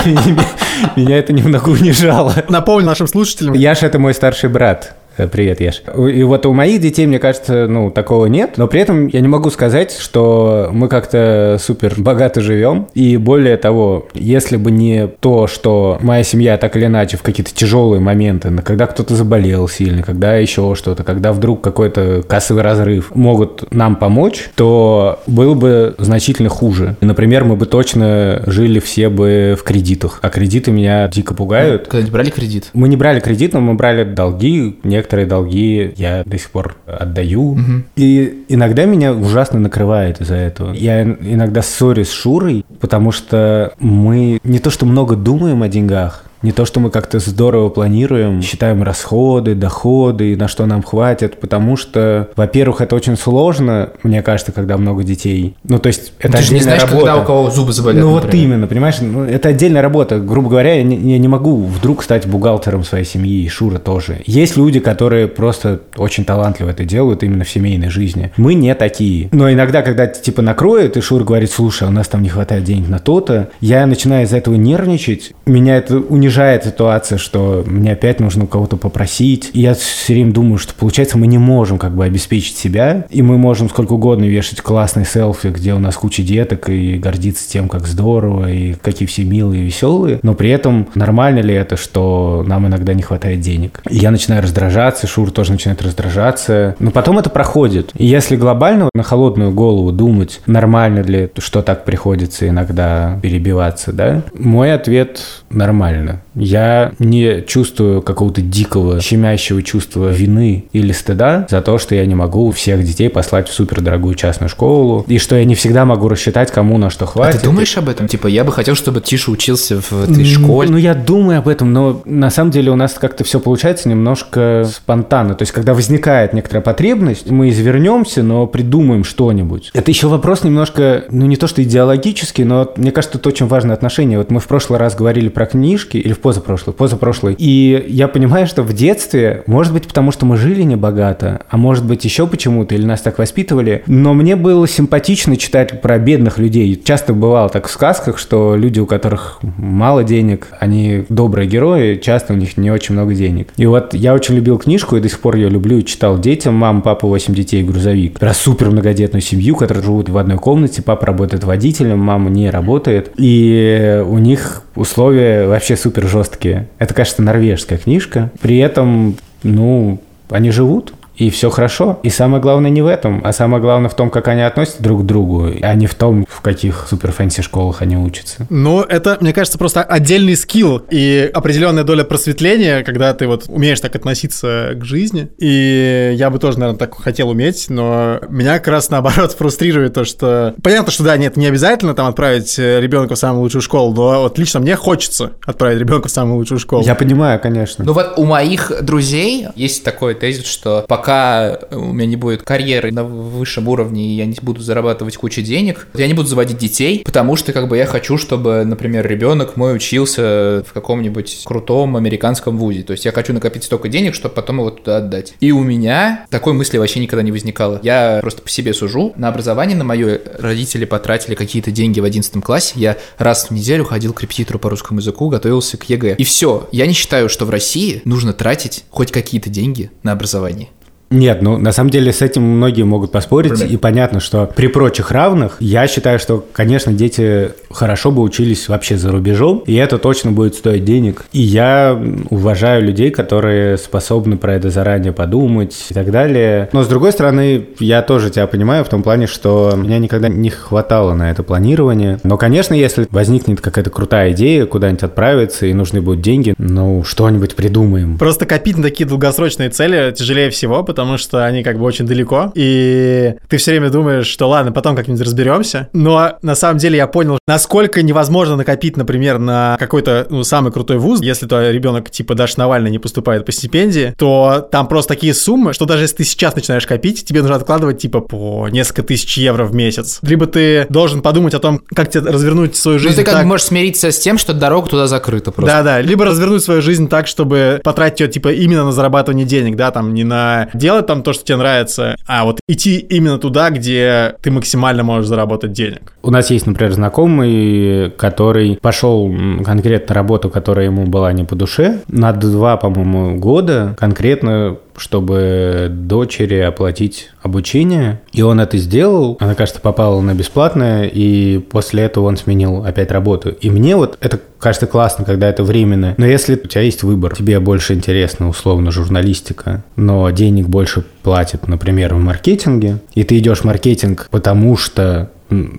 меня 0.94 1.18
это 1.18 1.32
немного 1.32 1.70
унижало. 1.70 2.34
Напомню 2.50 2.84
нашим 2.84 3.06
слушателям. 3.06 3.54
Яша– 3.54 3.86
это 3.88 3.98
мой 3.98 4.12
старший 4.12 4.50
брат. 4.50 4.94
Э, 5.16 5.28
Привет, 5.28 5.60
Яш. 5.60 5.82
И 6.12 6.22
вот 6.22 6.46
у 6.46 6.52
моих 6.52 6.80
детей, 6.80 7.06
мне 7.06 7.18
кажется, 7.18 7.66
ну, 7.68 7.90
такого 7.90 8.26
нет. 8.26 8.54
Но 8.56 8.66
при 8.66 8.80
этом 8.80 9.06
я 9.06 9.20
не 9.20 9.28
могу 9.28 9.50
сказать, 9.50 9.96
что 9.98 10.68
мы 10.72 10.88
как-то 10.88 11.56
супер 11.60 11.94
богато 11.96 12.40
живем. 12.40 12.88
И 12.94 13.16
более 13.16 13.56
того, 13.56 14.08
если 14.14 14.56
бы 14.56 14.70
не 14.70 15.06
то, 15.06 15.46
что 15.46 15.98
моя 16.00 16.22
семья 16.22 16.58
так 16.58 16.76
или 16.76 16.86
иначе 16.86 17.16
в 17.16 17.22
какие-то 17.22 17.54
тяжелые 17.54 18.00
моменты, 18.00 18.50
когда 18.64 18.86
кто-то 18.86 19.14
заболел 19.14 19.68
сильно, 19.68 20.02
когда 20.02 20.36
еще 20.36 20.74
что-то, 20.74 21.04
когда 21.04 21.32
вдруг 21.32 21.62
какой-то 21.62 22.22
кассовый 22.26 22.62
разрыв 22.62 23.14
могут 23.14 23.72
нам 23.72 23.96
помочь, 23.96 24.50
то 24.54 25.20
было 25.26 25.54
бы 25.54 25.94
значительно 25.98 26.48
хуже. 26.48 26.96
Например, 27.00 27.44
мы 27.44 27.56
бы 27.56 27.66
точно 27.66 28.42
жили 28.46 28.78
все 28.80 29.08
бы 29.08 29.56
в 29.58 29.62
кредитах. 29.64 30.18
А 30.22 30.28
кредиты 30.28 30.70
меня 30.70 31.08
дико 31.08 31.34
пугают. 31.34 31.88
Когда 31.88 32.10
брали 32.10 32.30
кредит? 32.30 32.70
Мы 32.74 32.88
не 32.88 32.96
брали 32.96 33.20
кредит, 33.20 33.52
но 33.52 33.60
мы 33.60 33.74
брали 33.74 34.04
долги, 34.04 34.78
некоторые 34.82 35.05
долги 35.26 35.92
я 35.96 36.22
до 36.24 36.38
сих 36.38 36.50
пор 36.50 36.76
отдаю. 36.86 37.52
Угу. 37.52 37.62
И 37.96 38.44
иногда 38.48 38.84
меня 38.84 39.12
ужасно 39.12 39.60
накрывает 39.60 40.20
из-за 40.20 40.36
этого. 40.36 40.72
Я 40.72 41.02
иногда 41.02 41.62
ссорюсь 41.62 42.08
с 42.08 42.12
Шурой, 42.12 42.64
потому 42.80 43.12
что 43.12 43.72
мы 43.78 44.40
не 44.44 44.58
то 44.58 44.70
что 44.70 44.86
много 44.86 45.16
думаем 45.16 45.62
о 45.62 45.68
деньгах, 45.68 46.24
не 46.42 46.52
то, 46.52 46.64
что 46.64 46.80
мы 46.80 46.90
как-то 46.90 47.18
здорово 47.18 47.68
планируем, 47.70 48.42
считаем 48.42 48.82
расходы, 48.82 49.54
доходы, 49.54 50.36
на 50.36 50.48
что 50.48 50.66
нам 50.66 50.82
хватит, 50.82 51.40
потому 51.40 51.76
что, 51.76 52.28
во-первых, 52.36 52.80
это 52.80 52.94
очень 52.94 53.16
сложно, 53.16 53.90
мне 54.02 54.22
кажется, 54.22 54.52
когда 54.52 54.76
много 54.76 55.02
детей. 55.02 55.54
Ну, 55.64 55.78
то 55.78 55.88
есть, 55.88 56.12
это 56.20 56.38
Ты 56.38 56.42
же 56.44 56.54
не 56.54 56.60
знаешь, 56.60 56.82
работа. 56.82 56.98
когда 57.06 57.16
у 57.22 57.24
кого 57.24 57.50
зубы 57.50 57.72
заболят, 57.72 58.00
Ну, 58.02 58.10
вот 58.10 58.24
например. 58.24 58.46
именно, 58.46 58.66
понимаешь, 58.66 58.96
ну, 59.00 59.24
это 59.24 59.48
отдельная 59.48 59.82
работа. 59.82 60.18
Грубо 60.18 60.48
говоря, 60.50 60.74
я 60.74 60.82
не, 60.82 60.96
я 61.12 61.18
не 61.18 61.28
могу 61.28 61.64
вдруг 61.64 62.02
стать 62.02 62.26
бухгалтером 62.26 62.84
своей 62.84 63.04
семьи, 63.04 63.42
и 63.44 63.48
Шура 63.48 63.78
тоже. 63.78 64.22
Есть 64.26 64.56
люди, 64.56 64.80
которые 64.80 65.28
просто 65.28 65.80
очень 65.96 66.24
талантливо 66.24 66.70
это 66.70 66.84
делают 66.84 67.22
именно 67.22 67.44
в 67.44 67.50
семейной 67.50 67.88
жизни. 67.88 68.32
Мы 68.36 68.54
не 68.54 68.74
такие. 68.74 69.28
Но 69.32 69.50
иногда, 69.52 69.82
когда 69.82 70.06
типа 70.06 70.42
накроет, 70.42 70.96
и 70.96 71.00
Шура 71.00 71.24
говорит, 71.24 71.50
слушай, 71.50 71.84
а 71.84 71.90
у 71.90 71.92
нас 71.92 72.08
там 72.08 72.22
не 72.22 72.28
хватает 72.28 72.64
денег 72.64 72.88
на 72.88 72.98
то-то, 72.98 73.48
я 73.60 73.86
начинаю 73.86 74.24
из-за 74.24 74.36
этого 74.36 74.54
нервничать. 74.54 75.32
Меня 75.46 75.76
это 75.76 75.98
унижает 75.98 76.35
ситуация, 76.64 77.18
что 77.18 77.64
мне 77.66 77.92
опять 77.92 78.20
нужно 78.20 78.44
у 78.44 78.46
кого-то 78.46 78.76
попросить. 78.76 79.50
И 79.52 79.60
я 79.60 79.74
все 79.74 80.14
время 80.14 80.32
думаю, 80.32 80.58
что 80.58 80.74
получается 80.74 81.18
мы 81.18 81.26
не 81.26 81.38
можем 81.38 81.78
как 81.78 81.94
бы 81.94 82.04
обеспечить 82.04 82.56
себя, 82.56 83.06
и 83.10 83.22
мы 83.22 83.38
можем 83.38 83.68
сколько 83.68 83.94
угодно 83.94 84.24
вешать 84.24 84.60
классные 84.60 85.06
селфи, 85.06 85.48
где 85.48 85.74
у 85.74 85.78
нас 85.78 85.96
куча 85.96 86.22
деток, 86.22 86.68
и 86.68 86.98
гордиться 86.98 87.48
тем, 87.48 87.68
как 87.68 87.86
здорово, 87.86 88.50
и 88.50 88.74
какие 88.74 89.06
все 89.06 89.24
милые 89.24 89.62
и 89.62 89.66
веселые, 89.66 90.20
но 90.22 90.34
при 90.34 90.50
этом 90.50 90.88
нормально 90.94 91.40
ли 91.40 91.54
это, 91.54 91.76
что 91.76 92.44
нам 92.46 92.66
иногда 92.66 92.94
не 92.94 93.02
хватает 93.02 93.40
денег? 93.40 93.82
И 93.88 93.96
я 93.96 94.10
начинаю 94.10 94.42
раздражаться, 94.42 95.06
Шур 95.06 95.30
тоже 95.30 95.52
начинает 95.52 95.82
раздражаться, 95.82 96.76
но 96.78 96.90
потом 96.90 97.18
это 97.18 97.30
проходит. 97.30 97.90
И 97.96 98.06
если 98.06 98.36
глобально 98.36 98.90
на 98.94 99.02
холодную 99.02 99.52
голову 99.52 99.92
думать, 99.92 100.40
нормально 100.46 101.00
ли, 101.00 101.30
что 101.38 101.62
так 101.62 101.84
приходится 101.84 102.48
иногда 102.48 103.18
перебиваться, 103.22 103.92
да, 103.92 104.22
мой 104.38 104.72
ответ 104.72 105.20
нормально. 105.50 106.22
Я 106.36 106.92
не 106.98 107.42
чувствую 107.46 108.02
какого-то 108.02 108.40
дикого, 108.40 109.00
щемящего 109.00 109.62
чувства 109.62 110.10
вины 110.10 110.66
или 110.72 110.92
стыда 110.92 111.46
за 111.50 111.62
то, 111.62 111.78
что 111.78 111.94
я 111.94 112.06
не 112.06 112.14
могу 112.14 112.50
всех 112.50 112.84
детей 112.84 113.08
послать 113.08 113.48
в 113.48 113.52
супердорогую 113.52 114.14
частную 114.14 114.48
школу, 114.48 115.04
и 115.08 115.18
что 115.18 115.36
я 115.36 115.44
не 115.44 115.54
всегда 115.54 115.84
могу 115.84 116.08
рассчитать, 116.08 116.50
кому 116.50 116.78
на 116.78 116.90
что 116.90 117.04
А 117.04 117.08
хватит. 117.08 117.40
ты 117.40 117.46
думаешь 117.46 117.76
об 117.76 117.88
этом? 117.88 118.08
Типа, 118.08 118.26
я 118.26 118.44
бы 118.44 118.52
хотел, 118.52 118.74
чтобы 118.74 119.00
Тиша 119.00 119.30
учился 119.30 119.80
в 119.80 119.92
этой 120.04 120.24
школе. 120.24 120.70
Ну, 120.70 120.76
я 120.76 120.94
думаю 120.94 121.38
об 121.38 121.48
этом, 121.48 121.72
но 121.72 122.02
на 122.04 122.30
самом 122.30 122.50
деле 122.50 122.70
у 122.70 122.76
нас 122.76 122.94
как-то 122.94 123.24
все 123.24 123.40
получается 123.40 123.88
немножко 123.88 124.68
спонтанно. 124.70 125.34
То 125.34 125.42
есть, 125.42 125.52
когда 125.52 125.74
возникает 125.74 126.32
некоторая 126.32 126.62
потребность, 126.62 127.30
мы 127.30 127.48
извернемся, 127.48 128.22
но 128.22 128.46
придумаем 128.46 129.04
что-нибудь. 129.04 129.70
Это 129.72 129.90
еще 129.90 130.08
вопрос 130.08 130.44
немножко, 130.44 131.04
ну, 131.10 131.26
не 131.26 131.36
то 131.36 131.46
что 131.46 131.62
идеологический, 131.62 132.44
но 132.44 132.72
мне 132.76 132.90
кажется, 132.92 133.18
это 133.18 133.28
очень 133.28 133.46
важное 133.46 133.74
отношение. 133.74 134.18
Вот 134.18 134.30
мы 134.30 134.40
в 134.40 134.46
прошлый 134.46 134.78
раз 134.78 134.94
говорили 134.94 135.28
про 135.28 135.46
книжки, 135.46 135.96
или 135.96 136.12
в 136.12 136.20
позапрошлый, 136.26 136.74
позапрошлый. 136.74 137.36
И 137.38 137.86
я 137.86 138.08
понимаю, 138.08 138.48
что 138.48 138.64
в 138.64 138.72
детстве, 138.72 139.44
может 139.46 139.72
быть, 139.72 139.86
потому 139.86 140.10
что 140.10 140.26
мы 140.26 140.36
жили 140.36 140.62
небогато, 140.62 141.42
а 141.48 141.56
может 141.56 141.86
быть, 141.86 142.04
еще 142.04 142.26
почему-то, 142.26 142.74
или 142.74 142.84
нас 142.84 143.00
так 143.00 143.18
воспитывали, 143.18 143.84
но 143.86 144.12
мне 144.12 144.34
было 144.34 144.66
симпатично 144.66 145.36
читать 145.36 145.80
про 145.80 146.00
бедных 146.00 146.38
людей. 146.38 146.82
Часто 146.84 147.12
бывало 147.12 147.48
так 147.48 147.68
в 147.68 147.70
сказках, 147.70 148.18
что 148.18 148.56
люди, 148.56 148.80
у 148.80 148.86
которых 148.86 149.38
мало 149.56 150.02
денег, 150.02 150.48
они 150.58 151.04
добрые 151.08 151.48
герои, 151.48 151.94
часто 152.02 152.32
у 152.32 152.36
них 152.36 152.56
не 152.56 152.72
очень 152.72 152.94
много 152.96 153.14
денег. 153.14 153.50
И 153.56 153.66
вот 153.66 153.94
я 153.94 154.12
очень 154.12 154.34
любил 154.34 154.58
книжку, 154.58 154.96
и 154.96 155.00
до 155.00 155.08
сих 155.08 155.20
пор 155.20 155.36
ее 155.36 155.48
люблю 155.48 155.80
читал 155.82 156.18
детям. 156.18 156.54
Мама, 156.54 156.80
папа, 156.80 157.06
8 157.06 157.34
детей, 157.34 157.62
грузовик. 157.62 158.18
Про 158.18 158.34
супер 158.34 158.72
многодетную 158.72 159.22
семью, 159.22 159.54
которые 159.54 159.84
живут 159.84 160.08
в 160.08 160.18
одной 160.18 160.38
комнате. 160.38 160.82
Папа 160.82 161.06
работает 161.06 161.44
водителем, 161.44 162.00
мама 162.00 162.30
не 162.30 162.50
работает. 162.50 163.12
И 163.16 164.02
у 164.04 164.18
них 164.18 164.64
условия 164.74 165.46
вообще 165.46 165.76
супер 165.76 166.08
жесткие. 166.16 166.68
Это, 166.78 166.94
кажется, 166.94 167.22
норвежская 167.22 167.78
книжка. 167.78 168.30
При 168.40 168.58
этом, 168.58 169.16
ну, 169.42 170.00
они 170.30 170.50
живут. 170.50 170.94
И 171.16 171.30
все 171.30 171.50
хорошо. 171.50 171.98
И 172.02 172.10
самое 172.10 172.42
главное 172.42 172.70
не 172.70 172.82
в 172.82 172.86
этом, 172.86 173.22
а 173.24 173.32
самое 173.32 173.62
главное 173.62 173.88
в 173.88 173.94
том, 173.94 174.10
как 174.10 174.28
они 174.28 174.42
относятся 174.42 174.82
друг 174.82 175.02
к 175.02 175.06
другу, 175.06 175.50
а 175.62 175.74
не 175.74 175.86
в 175.86 175.94
том, 175.94 176.26
в 176.28 176.40
каких 176.40 176.86
суперфэнси 176.88 177.42
школах 177.42 177.82
они 177.82 177.96
учатся. 177.96 178.46
Ну, 178.50 178.82
это, 178.82 179.16
мне 179.20 179.32
кажется, 179.32 179.58
просто 179.58 179.82
отдельный 179.82 180.36
скилл 180.36 180.82
и 180.90 181.30
определенная 181.32 181.84
доля 181.84 182.04
просветления, 182.04 182.82
когда 182.82 183.14
ты 183.14 183.26
вот 183.26 183.44
умеешь 183.48 183.80
так 183.80 183.94
относиться 183.96 184.72
к 184.74 184.84
жизни. 184.84 185.28
И 185.38 186.12
я 186.16 186.30
бы 186.30 186.38
тоже, 186.38 186.58
наверное, 186.58 186.78
так 186.78 186.96
хотел 187.00 187.30
уметь, 187.30 187.66
но 187.68 188.20
меня 188.28 188.58
как 188.58 188.68
раз 188.68 188.90
наоборот 188.90 189.32
фрустрирует 189.38 189.94
то, 189.94 190.04
что... 190.04 190.54
Понятно, 190.62 190.92
что 190.92 191.04
да, 191.04 191.16
нет, 191.16 191.36
не 191.36 191.46
обязательно 191.46 191.94
там 191.94 192.08
отправить 192.08 192.58
ребенка 192.58 193.14
в 193.14 193.18
самую 193.18 193.42
лучшую 193.42 193.62
школу, 193.62 193.94
но 193.94 194.22
вот 194.22 194.38
лично 194.38 194.60
мне 194.60 194.76
хочется 194.76 195.32
отправить 195.44 195.78
ребенка 195.78 196.08
в 196.08 196.10
самую 196.10 196.36
лучшую 196.36 196.58
школу. 196.58 196.82
Я 196.84 196.94
понимаю, 196.94 197.40
конечно. 197.40 197.84
Ну 197.84 197.92
вот 197.92 198.14
у 198.16 198.24
моих 198.24 198.72
друзей 198.82 199.48
есть 199.54 199.84
такой 199.84 200.14
тезис, 200.14 200.46
что 200.46 200.84
пока 200.88 201.05
у 201.08 201.92
меня 201.92 202.06
не 202.06 202.16
будет 202.16 202.42
карьеры 202.42 202.92
на 202.92 203.04
высшем 203.04 203.68
уровне, 203.68 204.06
и 204.06 204.16
я 204.16 204.26
не 204.26 204.36
буду 204.40 204.60
зарабатывать 204.60 205.16
кучу 205.16 205.42
денег, 205.42 205.88
я 205.94 206.06
не 206.06 206.14
буду 206.14 206.28
заводить 206.28 206.58
детей, 206.58 207.02
потому 207.04 207.36
что 207.36 207.52
как 207.52 207.68
бы 207.68 207.76
я 207.76 207.86
хочу, 207.86 208.18
чтобы, 208.18 208.64
например, 208.64 209.06
ребенок 209.06 209.56
мой 209.56 209.74
учился 209.74 210.64
в 210.66 210.72
каком-нибудь 210.72 211.42
крутом 211.44 211.96
американском 211.96 212.58
вузе. 212.58 212.82
То 212.82 212.92
есть 212.92 213.04
я 213.04 213.12
хочу 213.12 213.32
накопить 213.32 213.64
столько 213.64 213.88
денег, 213.88 214.14
чтобы 214.14 214.34
потом 214.34 214.58
его 214.58 214.70
туда 214.70 214.98
отдать. 214.98 215.34
И 215.40 215.52
у 215.52 215.62
меня 215.62 216.26
такой 216.30 216.52
мысли 216.52 216.78
вообще 216.78 217.00
никогда 217.00 217.22
не 217.22 217.32
возникало. 217.32 217.80
Я 217.82 218.18
просто 218.20 218.42
по 218.42 218.48
себе 218.48 218.74
сужу. 218.74 219.12
На 219.16 219.28
образование 219.28 219.76
на 219.76 219.84
мое 219.84 220.20
родители 220.38 220.84
потратили 220.84 221.34
какие-то 221.34 221.70
деньги 221.70 222.00
в 222.00 222.04
11 222.04 222.42
классе. 222.42 222.74
Я 222.76 222.96
раз 223.18 223.46
в 223.46 223.50
неделю 223.52 223.84
ходил 223.84 224.12
к 224.12 224.22
репетитору 224.22 224.58
по 224.58 224.70
русскому 224.70 225.00
языку, 225.00 225.28
готовился 225.28 225.76
к 225.76 225.88
ЕГЭ. 225.88 226.16
И 226.18 226.24
все. 226.24 226.68
Я 226.72 226.86
не 226.86 226.92
считаю, 226.92 227.28
что 227.28 227.44
в 227.44 227.50
России 227.50 228.02
нужно 228.04 228.32
тратить 228.32 228.84
хоть 228.90 229.12
какие-то 229.12 229.50
деньги 229.50 229.90
на 230.02 230.12
образование. 230.12 230.68
Нет, 231.10 231.40
ну 231.40 231.56
на 231.56 231.72
самом 231.72 231.90
деле 231.90 232.12
с 232.12 232.20
этим 232.20 232.42
многие 232.42 232.82
могут 232.82 233.12
поспорить, 233.12 233.52
Правильно. 233.52 233.72
и 233.72 233.76
понятно, 233.76 234.20
что 234.20 234.46
при 234.46 234.66
прочих 234.66 235.12
равных 235.12 235.56
я 235.60 235.86
считаю, 235.86 236.18
что, 236.18 236.44
конечно, 236.52 236.92
дети 236.92 237.50
хорошо 237.70 238.10
бы 238.10 238.22
учились 238.22 238.68
вообще 238.68 238.96
за 238.96 239.12
рубежом, 239.12 239.62
и 239.66 239.74
это 239.74 239.98
точно 239.98 240.32
будет 240.32 240.54
стоить 240.54 240.84
денег. 240.84 241.24
И 241.32 241.40
я 241.40 242.00
уважаю 242.30 242.82
людей, 242.82 243.10
которые 243.10 243.76
способны 243.76 244.36
про 244.36 244.54
это 244.54 244.70
заранее 244.70 245.12
подумать 245.12 245.86
и 245.90 245.94
так 245.94 246.10
далее. 246.10 246.68
Но 246.72 246.82
с 246.82 246.88
другой 246.88 247.12
стороны, 247.12 247.66
я 247.78 248.02
тоже 248.02 248.30
тебя 248.30 248.46
понимаю 248.46 248.84
в 248.84 248.88
том 248.88 249.02
плане, 249.02 249.26
что 249.26 249.74
меня 249.76 249.98
никогда 249.98 250.28
не 250.28 250.50
хватало 250.50 251.14
на 251.14 251.30
это 251.30 251.42
планирование. 251.42 252.18
Но, 252.24 252.36
конечно, 252.36 252.74
если 252.74 253.06
возникнет 253.10 253.60
какая-то 253.60 253.90
крутая 253.90 254.32
идея 254.32 254.66
куда-нибудь 254.66 255.02
отправиться 255.04 255.66
и 255.66 255.72
нужны 255.72 256.00
будут 256.00 256.22
деньги, 256.22 256.54
ну 256.58 257.04
что-нибудь 257.04 257.54
придумаем. 257.54 258.18
Просто 258.18 258.46
копить 258.46 258.76
на 258.76 258.84
такие 258.84 259.06
долгосрочные 259.06 259.70
цели 259.70 260.12
тяжелее 260.12 260.50
всего, 260.50 260.82
потому 260.96 261.18
что 261.18 261.44
они 261.44 261.62
как 261.62 261.78
бы 261.78 261.84
очень 261.84 262.06
далеко, 262.06 262.50
и 262.54 263.34
ты 263.48 263.58
все 263.58 263.72
время 263.72 263.90
думаешь, 263.90 264.26
что 264.26 264.48
ладно, 264.48 264.72
потом 264.72 264.96
как-нибудь 264.96 265.20
разберемся. 265.20 265.90
Но 265.92 266.38
на 266.40 266.54
самом 266.54 266.78
деле 266.78 266.96
я 266.96 267.06
понял, 267.06 267.38
насколько 267.46 268.00
невозможно 268.00 268.56
накопить, 268.56 268.96
например, 268.96 269.38
на 269.38 269.76
какой-то 269.78 270.26
ну, 270.30 270.42
самый 270.42 270.72
крутой 270.72 270.96
вуз, 270.96 271.20
если 271.20 271.46
то 271.46 271.70
ребенок 271.70 272.10
типа 272.10 272.34
Даш 272.34 272.56
Навальный 272.56 272.90
не 272.90 272.98
поступает 272.98 273.44
по 273.44 273.52
стипендии, 273.52 274.14
то 274.16 274.66
там 274.72 274.88
просто 274.88 275.12
такие 275.12 275.34
суммы, 275.34 275.74
что 275.74 275.84
даже 275.84 276.04
если 276.04 276.16
ты 276.16 276.24
сейчас 276.24 276.56
начинаешь 276.56 276.86
копить, 276.86 277.26
тебе 277.26 277.42
нужно 277.42 277.56
откладывать 277.56 277.98
типа 277.98 278.22
по 278.22 278.68
несколько 278.70 279.02
тысяч 279.02 279.36
евро 279.36 279.66
в 279.66 279.74
месяц. 279.74 280.20
Либо 280.22 280.46
ты 280.46 280.86
должен 280.88 281.20
подумать 281.20 281.52
о 281.52 281.58
том, 281.58 281.82
как 281.94 282.08
тебе 282.08 282.30
развернуть 282.30 282.74
свою 282.74 282.98
жизнь. 282.98 283.16
Ну 283.16 283.20
ты 283.20 283.24
как 283.24 283.34
так... 283.34 283.44
можешь 283.44 283.66
смириться 283.66 284.10
с 284.10 284.18
тем, 284.18 284.38
что 284.38 284.54
дорога 284.54 284.88
туда 284.88 285.06
закрыта 285.08 285.52
просто. 285.52 285.76
Да-да, 285.76 286.00
либо 286.00 286.24
развернуть 286.24 286.64
свою 286.64 286.80
жизнь 286.80 287.06
так, 287.06 287.26
чтобы 287.26 287.82
потратить 287.84 288.20
ее 288.20 288.28
типа 288.28 288.50
именно 288.52 288.86
на 288.86 288.92
зарабатывание 288.92 289.44
денег, 289.44 289.76
да, 289.76 289.90
там 289.90 290.14
не 290.14 290.24
на 290.24 290.70
делать 290.86 291.06
там 291.06 291.24
то, 291.24 291.32
что 291.32 291.44
тебе 291.44 291.56
нравится, 291.56 292.14
а 292.28 292.44
вот 292.44 292.60
идти 292.68 292.98
именно 292.98 293.38
туда, 293.38 293.70
где 293.70 294.36
ты 294.40 294.52
максимально 294.52 295.02
можешь 295.02 295.26
заработать 295.26 295.72
денег. 295.72 296.12
У 296.22 296.30
нас 296.30 296.48
есть, 296.50 296.64
например, 296.64 296.92
знакомый, 296.92 298.12
который 298.12 298.78
пошел 298.80 299.28
конкретно 299.64 300.14
работу, 300.14 300.48
которая 300.48 300.86
ему 300.86 301.06
была 301.06 301.32
не 301.32 301.42
по 301.42 301.56
душе, 301.56 302.02
на 302.06 302.32
два, 302.32 302.76
по-моему, 302.76 303.36
года 303.36 303.96
конкретно 303.98 304.76
чтобы 304.98 305.88
дочери 305.90 306.58
оплатить 306.58 307.30
обучение. 307.42 308.20
И 308.32 308.42
он 308.42 308.60
это 308.60 308.78
сделал. 308.78 309.36
Она, 309.40 309.54
кажется, 309.54 309.80
попала 309.80 310.20
на 310.20 310.34
бесплатное, 310.34 311.04
и 311.04 311.58
после 311.58 312.04
этого 312.04 312.26
он 312.26 312.36
сменил 312.36 312.84
опять 312.84 313.10
работу. 313.10 313.50
И 313.50 313.70
мне 313.70 313.96
вот 313.96 314.16
это 314.20 314.40
кажется 314.58 314.86
классно, 314.86 315.24
когда 315.24 315.48
это 315.48 315.62
временно. 315.62 316.14
Но 316.16 316.26
если 316.26 316.54
у 316.54 316.66
тебя 316.66 316.82
есть 316.82 317.02
выбор, 317.02 317.34
тебе 317.34 317.60
больше 317.60 317.94
интересна 317.94 318.48
условно 318.48 318.90
журналистика, 318.90 319.84
но 319.96 320.28
денег 320.30 320.68
больше 320.68 321.04
платят, 321.22 321.68
например, 321.68 322.14
в 322.14 322.18
маркетинге, 322.18 322.98
и 323.14 323.24
ты 323.24 323.38
идешь 323.38 323.58
в 323.58 323.64
маркетинг, 323.64 324.28
потому 324.30 324.76
что 324.76 325.30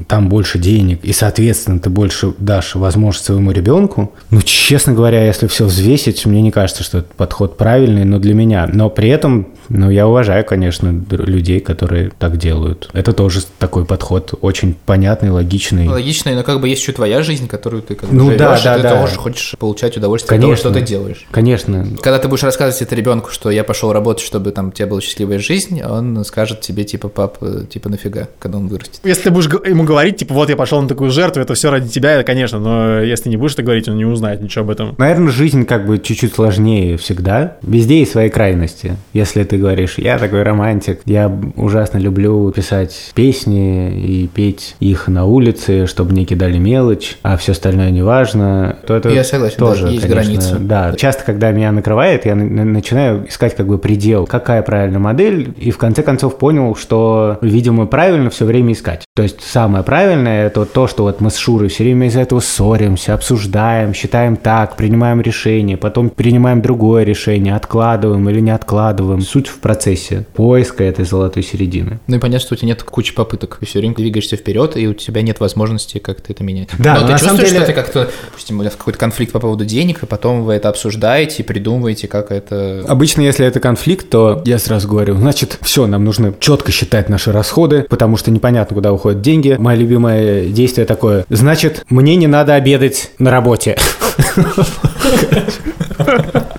там 0.08 0.30
больше 0.30 0.60
денег, 0.60 1.00
и, 1.04 1.14
соответственно, 1.14 1.80
ты 1.80 1.90
больше 1.90 2.34
дашь 2.38 2.76
возможность 2.76 3.26
своему 3.26 3.52
ребенку. 3.52 4.14
Ну, 4.30 4.42
честно 4.42 4.94
говоря, 4.94 5.26
если 5.26 5.48
все 5.48 5.66
взвесить, 5.66 6.26
мне 6.26 6.42
не 6.42 6.52
кажется, 6.52 6.84
что 6.84 7.00
этот 7.00 7.14
подход 7.14 7.58
правильный, 7.58 8.06
но 8.06 8.20
для 8.20 8.34
меня. 8.34 8.70
Но 8.72 8.90
при 8.90 9.10
этом 9.10 9.48
ну, 9.70 9.90
я 9.90 10.08
уважаю, 10.08 10.46
конечно, 10.46 11.04
людей, 11.10 11.60
которые 11.60 12.12
так 12.18 12.38
делают. 12.38 12.90
Это 12.94 13.14
тоже 13.14 13.42
такой 13.60 13.86
подход 13.86 14.34
очень 14.42 14.74
понятный, 14.74 15.30
логичный. 15.30 15.88
Логичный, 15.88 16.36
но 16.36 16.44
как 16.44 16.62
бы 16.62 16.70
есть 16.70 16.82
еще 16.82 16.94
твоя 16.94 17.22
жизнь, 17.22 17.48
которую 17.48 17.82
ты 17.82 17.96
как 17.96 18.10
бы 18.10 18.16
ну, 18.16 18.26
живешь, 18.28 18.40
да, 18.40 18.62
да, 18.64 18.74
и 18.76 18.78
ты 18.78 18.84
да. 18.84 19.02
тоже 19.02 19.16
хочешь 19.16 19.56
получать 19.60 19.98
удовольствие 19.98 20.30
конечно, 20.40 20.54
от 20.54 20.62
того, 20.62 20.74
что 20.74 20.80
ты 20.80 20.86
делаешь. 20.86 21.26
Конечно. 21.32 21.88
Когда 22.02 22.20
ты 22.20 22.28
будешь 22.28 22.44
рассказывать 22.44 22.82
это 22.82 22.96
ребенку, 22.96 23.32
что 23.32 23.50
я 23.50 23.64
пошел 23.64 23.92
работать, 23.92 24.24
чтобы 24.24 24.52
там 24.52 24.70
у 24.70 24.72
тебя 24.72 24.88
была 24.88 25.02
счастливая 25.02 25.40
жизнь, 25.40 25.82
он 25.82 26.24
скажет 26.24 26.62
тебе 26.62 26.84
типа, 26.84 27.10
пап, 27.10 27.38
типа 27.70 27.90
нафига, 27.90 28.28
когда 28.40 28.58
он 28.58 28.68
вырастет. 28.68 29.02
Если 29.04 29.24
ты 29.24 29.32
будешь 29.32 29.50
ему 29.66 29.84
говорить, 29.84 30.18
типа, 30.18 30.34
вот 30.34 30.50
я 30.50 30.56
пошел 30.56 30.82
на 30.82 30.88
такую 30.88 31.12
жертву, 31.12 31.42
это 31.42 31.54
все 31.54 31.72
ради 31.72 31.90
тебя, 31.90 32.24
конечно, 32.24 32.60
но 32.60 33.02
если 33.02 33.30
не 33.30 33.38
будешь 33.38 33.54
это 33.54 33.64
говорить, 33.64 33.88
он 33.88 33.98
не 33.98 34.06
узнает 34.06 34.42
ничего 34.42 34.66
об 34.66 34.72
этом. 34.72 34.96
Наверное, 34.98 35.32
жизнь 35.32 35.66
как 35.66 35.86
бы 35.86 35.98
чуть-чуть 36.00 36.34
сложнее 36.34 36.98
всегда. 36.98 37.58
Везде 37.62 38.00
есть 38.00 38.12
свои 38.12 38.30
крайности. 38.30 38.96
Если 39.14 39.44
ты 39.44 39.58
говоришь, 39.58 39.98
я 39.98 40.18
такой 40.18 40.44
романтик. 40.44 41.02
Я 41.06 41.32
ужасно 41.56 41.98
люблю 41.98 42.52
писать 42.52 43.12
песни 43.14 44.00
и 44.00 44.28
петь 44.28 44.76
их 44.80 45.08
на 45.08 45.26
улице, 45.26 45.88
чтобы 45.88 46.14
не 46.14 46.26
кидали 46.26 46.58
мелочь, 46.58 47.18
а 47.24 47.38
все 47.38 47.54
остальное 47.54 47.92
не 47.92 48.02
важно. 48.02 48.78
То 48.86 48.96
это 48.96 49.10
я 49.10 49.24
согласен, 49.24 49.58
тоже, 49.58 49.88
есть 49.88 50.02
конечно, 50.02 50.24
границы. 50.24 50.56
Да, 50.60 50.94
часто, 50.98 51.24
когда 51.24 51.52
меня 51.52 51.72
накрывает, 51.72 52.26
я 52.26 52.36
начинаю 52.36 53.28
искать 53.28 53.56
как 53.56 53.68
бы 53.68 53.78
предел, 53.78 54.26
какая 54.26 54.62
правильная 54.62 55.00
модель, 55.00 55.54
и 55.58 55.72
в 55.72 55.78
конце 55.78 56.04
концов 56.04 56.38
понял, 56.38 56.76
что, 56.76 57.38
видимо, 57.42 57.86
правильно 57.86 58.30
все 58.30 58.46
время 58.46 58.74
искать. 58.74 59.04
То 59.16 59.24
есть 59.24 59.42
самое 59.48 59.84
правильное 59.84 60.48
это 60.48 60.62
вот 60.62 60.74
то, 60.74 60.88
что 60.88 61.04
вот 61.04 61.22
мы 61.22 61.30
с 61.30 61.38
Шурой 61.38 61.70
все 61.70 61.84
время 61.84 62.08
из-за 62.08 62.22
этого 62.22 62.40
ссоримся, 62.40 63.14
обсуждаем, 63.14 63.94
считаем 63.94 64.36
так, 64.36 64.76
принимаем 64.76 65.22
решение, 65.22 65.78
потом 65.78 66.10
принимаем 66.10 66.62
другое 66.62 67.04
решение, 67.04 67.56
откладываем 67.56 68.30
или 68.30 68.40
не 68.40 68.52
откладываем. 68.52 69.22
Суть 69.22 69.48
в 69.48 69.60
процессе 69.60 70.26
поиска 70.34 70.84
этой 70.84 71.06
золотой 71.06 71.44
середины. 71.44 72.00
Ну 72.08 72.18
и 72.18 72.20
понятно, 72.20 72.46
что 72.46 72.56
у 72.56 72.58
тебя 72.58 72.70
нет 72.70 72.84
кучи 72.84 73.14
попыток. 73.14 73.58
Ты 73.60 73.66
все 73.66 73.80
время 73.80 73.96
двигаешься 73.96 74.36
вперед, 74.36 74.76
и 74.76 74.88
у 74.88 74.94
тебя 74.94 75.22
нет 75.22 75.40
возможности 75.40 75.98
как-то 76.00 76.34
это 76.34 76.44
менять. 76.44 76.70
Да, 76.78 76.96
но, 76.96 77.02
но 77.02 77.08
ты 77.08 77.14
на 77.14 77.20
чувствуешь, 77.20 77.50
самом 77.50 77.54
деле... 77.54 77.58
что 77.58 77.66
ты 77.66 77.74
как-то, 77.74 78.10
допустим, 78.26 78.60
у 78.60 78.64
вас 78.64 78.76
какой-то 78.76 79.00
конфликт 79.00 79.32
по 79.32 79.40
поводу 79.40 79.66
денег, 79.66 80.04
и 80.04 80.06
потом 80.06 80.44
вы 80.44 80.54
это 80.54 80.70
обсуждаете, 80.70 81.44
придумываете, 81.44 82.08
как 82.08 82.32
это... 82.32 82.84
Обычно, 82.88 83.22
если 83.22 83.46
это 83.46 83.60
конфликт, 83.60 84.10
то 84.10 84.42
я 84.46 84.60
сразу 84.60 84.88
говорю, 84.88 85.16
значит, 85.16 85.58
все, 85.62 85.88
нам 85.88 86.04
нужно 86.04 86.34
четко 86.40 86.72
считать 86.72 87.10
наши 87.10 87.32
расходы, 87.32 87.86
потому 87.90 88.18
что 88.18 88.32
непонятно, 88.32 88.76
куда 88.76 88.92
уходят 88.92 89.22
деньги. 89.22 89.37
Мое 89.58 89.78
любимое 89.78 90.46
действие 90.46 90.86
такое, 90.86 91.26
значит, 91.30 91.86
мне 91.90 92.16
не 92.16 92.28
надо 92.28 92.56
обедать 92.56 93.12
на 93.20 93.32
работе. 93.32 93.78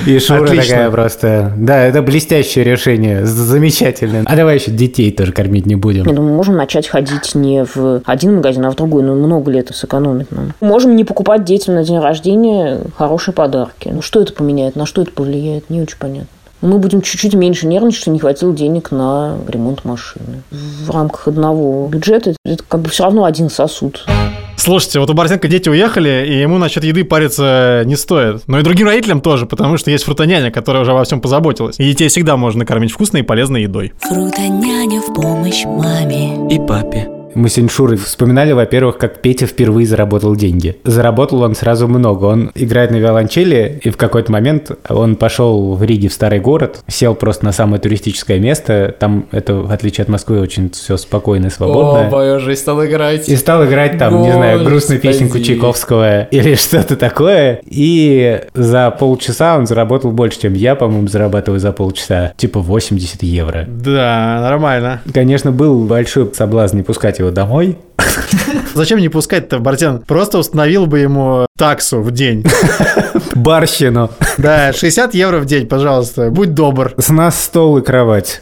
И 0.07 0.19
Шура 0.21 0.45
Отлично. 0.45 0.75
такая 0.75 0.91
просто... 0.91 1.53
Да, 1.57 1.83
это 1.83 2.03
блестящее 2.03 2.65
решение, 2.65 3.27
замечательное. 3.27 4.23
А 4.25 4.37
давай 4.37 4.57
еще 4.57 4.71
детей 4.71 5.11
тоже 5.13 5.33
кормить 5.33 5.67
не 5.67 5.77
будем. 5.77 6.07
Я 6.07 6.13
думаю, 6.15 6.35
можем 6.35 6.57
начать 6.57 6.89
ходить 6.89 7.35
не 7.35 7.65
в 7.65 8.01
один 8.05 8.37
магазин, 8.37 8.65
а 8.65 8.71
в 8.71 8.77
другой. 8.77 9.03
Ну, 9.03 9.15
много 9.15 9.51
ли 9.51 9.59
это 9.59 9.75
сэкономит 9.75 10.31
нам? 10.31 10.55
Можем 10.61 10.97
не 10.97 11.05
покупать 11.05 11.45
детям 11.45 11.75
на 11.75 11.85
день 11.85 11.99
рождения 11.99 12.81
хорошие 12.97 13.35
подарки. 13.35 13.91
Ну, 13.93 14.01
что 14.01 14.23
это 14.23 14.33
поменяет? 14.33 14.77
На 14.77 14.87
что 14.87 15.03
это 15.03 15.13
повлияет? 15.13 15.69
Не 15.69 15.83
очень 15.83 15.99
понятно. 15.99 16.29
Мы 16.61 16.79
будем 16.79 17.03
чуть-чуть 17.03 17.35
меньше 17.35 17.67
нервничать, 17.67 18.01
что 18.01 18.11
не 18.11 18.19
хватило 18.19 18.53
денег 18.53 18.91
на 18.91 19.37
ремонт 19.47 19.85
машины. 19.85 20.43
В 20.51 20.91
рамках 20.91 21.29
одного 21.29 21.89
бюджета 21.89 22.35
это 22.45 22.65
как 22.67 22.81
бы 22.81 22.89
все 22.89 23.05
равно 23.05 23.25
один 23.25 23.49
сосуд. 23.49 24.05
Слушайте, 24.57 24.99
вот 24.99 25.09
у 25.09 25.15
Борзенко 25.15 25.47
дети 25.47 25.69
уехали, 25.69 26.27
и 26.29 26.41
ему 26.41 26.59
насчет 26.59 26.83
еды 26.83 27.05
париться 27.05 27.85
не 27.87 27.97
стоит. 27.97 28.43
Но 28.49 28.59
и 28.59 28.63
другим 28.63 28.89
родителям 28.89 29.21
тоже, 29.21 29.47
потому 29.47 29.79
что 29.79 29.91
есть 29.91 30.05
фрутоняня, 30.05 30.51
которая 30.51 30.83
уже 30.83 30.93
во 30.93 31.05
всем 31.05 31.21
позаботилась. 31.21 31.79
И 31.79 31.85
детей 31.85 32.09
всегда 32.09 32.37
можно 32.37 32.67
кормить 32.67 32.91
вкусной 32.91 33.21
и 33.21 33.25
полезной 33.25 33.63
едой. 33.63 33.93
Фрутоняня 34.01 35.01
в 35.01 35.15
помощь 35.15 35.65
маме. 35.65 36.55
И 36.55 36.59
папе. 36.59 37.18
Мы 37.39 37.51
сегодня 37.51 37.71
Шурой 37.71 37.97
вспоминали, 37.99 38.51
во-первых, 38.51 38.99
как 38.99 39.23
Петя 39.23 39.47
впервые 39.47 39.87
заработал 39.87 40.35
деньги. 40.35 40.77
Заработал 40.83 41.43
он 41.43 41.55
сразу 41.55 41.87
много. 41.87 42.25
Он 42.25 42.51
играет 42.57 42.91
на 42.91 42.97
виолончели, 42.97 43.81
и 43.85 43.91
в 43.91 43.97
какой-то 43.97 44.33
момент 44.33 44.73
он 44.89 45.15
пошел 45.15 45.77
в 45.77 45.85
Риге 45.85 46.09
в 46.09 46.13
старый 46.13 46.41
город, 46.41 46.81
сел 46.89 47.15
просто 47.15 47.45
на 47.45 47.53
самое 47.53 47.81
туристическое 47.81 48.41
место. 48.41 48.93
Там 48.99 49.29
это, 49.31 49.55
в 49.55 49.71
отличие 49.71 50.03
от 50.03 50.09
Москвы, 50.09 50.41
очень 50.41 50.71
все 50.71 50.97
спокойно 50.97 51.47
и 51.47 51.51
свободно. 51.51 52.09
О, 52.09 52.11
боже, 52.11 52.55
и 52.55 52.57
стал 52.57 52.85
играть. 52.85 53.29
И 53.29 53.37
стал 53.37 53.65
играть 53.67 53.99
там, 53.99 54.21
не 54.21 54.33
знаю, 54.33 54.65
грустную 54.65 55.01
Господи. 55.01 55.19
песенку 55.19 55.39
Чайковского 55.39 56.23
или 56.23 56.55
что-то 56.57 56.97
такое. 56.97 57.61
И 57.67 58.41
за 58.55 58.91
полчаса 58.91 59.57
он 59.57 59.69
заработал 59.69 60.11
больше, 60.11 60.41
чем 60.41 60.55
я, 60.55 60.75
по-моему, 60.75 61.07
зарабатываю 61.07 61.61
за 61.61 61.71
полчаса. 61.71 62.33
Типа 62.37 62.59
80 62.59 63.23
евро. 63.23 63.65
Да, 63.69 64.41
нормально. 64.41 65.03
Конечно, 65.15 65.53
был 65.53 65.85
большой 65.85 66.29
соблазн 66.35 66.79
не 66.79 66.83
пускать 66.83 67.21
его 67.21 67.28
домой. 67.31 67.79
Зачем 68.75 68.99
не 68.99 69.09
пускать-то, 69.09 69.59
Бартян? 69.59 70.01
Просто 70.07 70.39
установил 70.39 70.87
бы 70.87 71.01
ему 71.01 71.47
таксу 71.57 72.01
в 72.01 72.11
день. 72.11 72.45
Барщину. 73.35 74.11
Да, 74.37 74.73
60 74.73 75.15
евро 75.15 75.39
в 75.39 75.47
день, 75.47 75.67
пожалуйста. 75.67 76.31
Будь 76.31 76.55
добр. 76.55 76.95
С 76.97 77.11
нас 77.11 77.43
стол 77.43 77.79
и 77.79 77.83
кровать. 77.83 78.41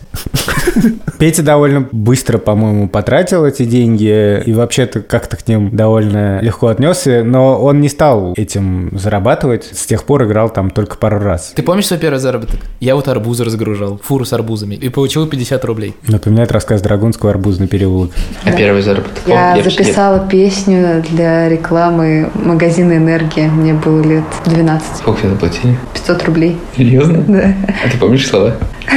Петя 1.19 1.43
довольно 1.43 1.89
быстро, 1.93 2.39
по-моему, 2.39 2.89
потратил 2.89 3.45
эти 3.45 3.65
деньги 3.65 4.43
и 4.45 4.53
вообще-то 4.53 5.01
как-то 5.01 5.37
к 5.37 5.49
ним 5.49 5.75
довольно 5.75 6.41
легко 6.43 6.69
отнесся, 6.69 7.23
но 7.25 7.59
он 7.59 7.81
не 7.81 7.89
стал 7.89 8.35
этим 8.37 8.91
зарабатывать. 8.99 9.65
С 9.65 9.87
тех 9.87 10.05
пор 10.05 10.25
играл 10.25 10.51
там 10.51 10.71
только 10.71 10.97
пару 10.97 11.19
раз. 11.19 11.53
Ты 11.55 11.63
помнишь 11.63 11.87
свой 11.87 11.99
первый 11.99 12.19
заработок? 12.19 12.61
Я 12.81 12.97
вот 12.97 13.09
арбузы 13.09 13.45
разгружал, 13.45 13.99
фуру 14.03 14.25
с 14.25 14.33
арбузами, 14.33 14.75
и 14.75 14.89
получил 14.89 15.27
50 15.27 15.65
рублей. 15.65 15.95
Напоминает 16.07 16.53
рассказ 16.53 16.83
Драгунского 16.83 17.31
«Арбузный 17.31 17.69
переулок». 17.69 18.11
А 18.45 18.53
первый 18.53 18.76
заработок? 18.83 19.23
Я 19.27 19.57
записала 19.63 20.27
песню 20.29 21.03
для 21.11 21.49
рекламы 21.49 22.31
магазина 22.35 22.97
«Энергия». 22.97 23.49
Мне 23.49 23.75
было 23.75 24.03
лет 24.03 24.25
12. 24.45 24.97
Сколько 24.97 25.21
тебе 25.21 25.31
заплатили? 25.31 25.77
500 25.95 26.25
рублей. 26.25 26.59
Серьезно? 26.77 27.25
Да. 27.27 27.55
А 27.85 27.91
ты 27.91 27.99
помнишь 27.99 28.29
слова? 28.29 28.55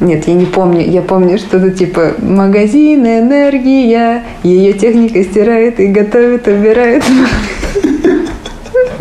Нет, 0.00 0.28
я 0.28 0.34
не 0.34 0.44
помню. 0.44 0.86
Я 0.86 1.00
помню 1.00 1.38
что-то 1.38 1.70
типа 1.70 2.12
«Магазин 2.18 3.06
«Энергия». 3.06 4.22
Ее 4.42 4.74
техника 4.74 5.24
стирает 5.24 5.80
и 5.80 5.86
готовит, 5.86 6.46
убирает. 6.46 7.02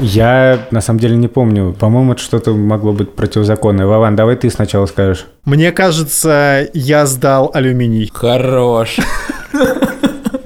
Я 0.04 0.68
на 0.72 0.82
самом 0.82 1.00
деле 1.00 1.16
не 1.16 1.30
помню. 1.30 1.74
По-моему, 1.80 2.12
это 2.12 2.22
что-то 2.22 2.52
могло 2.52 2.92
быть 2.92 3.14
противозаконное. 3.16 3.86
Вован, 3.86 4.18
давай 4.18 4.36
ты 4.36 4.50
сначала 4.50 4.86
скажешь. 4.86 5.26
Мне 5.46 5.72
кажется, 5.72 6.68
я 6.74 7.06
сдал 7.06 7.50
алюминий. 7.54 8.12
Хорош. 8.14 8.98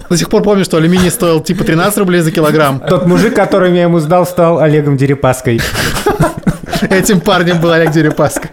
До 0.09 0.15
сих 0.15 0.29
пор 0.29 0.43
помню, 0.43 0.63
что 0.63 0.77
алюминий 0.77 1.09
стоил 1.09 1.41
типа 1.41 1.63
13 1.63 1.97
рублей 1.97 2.21
за 2.21 2.31
килограмм. 2.31 2.79
Тот 2.87 3.07
мужик, 3.07 3.33
которым 3.33 3.73
я 3.73 3.83
ему 3.83 3.97
сдал, 3.97 4.27
стал 4.27 4.59
Олегом 4.59 4.95
Дерипаской. 4.95 5.59
Этим 6.89 7.19
парнем 7.19 7.59
был 7.59 7.71
Олег 7.71 7.91
Дерипаска. 7.91 8.49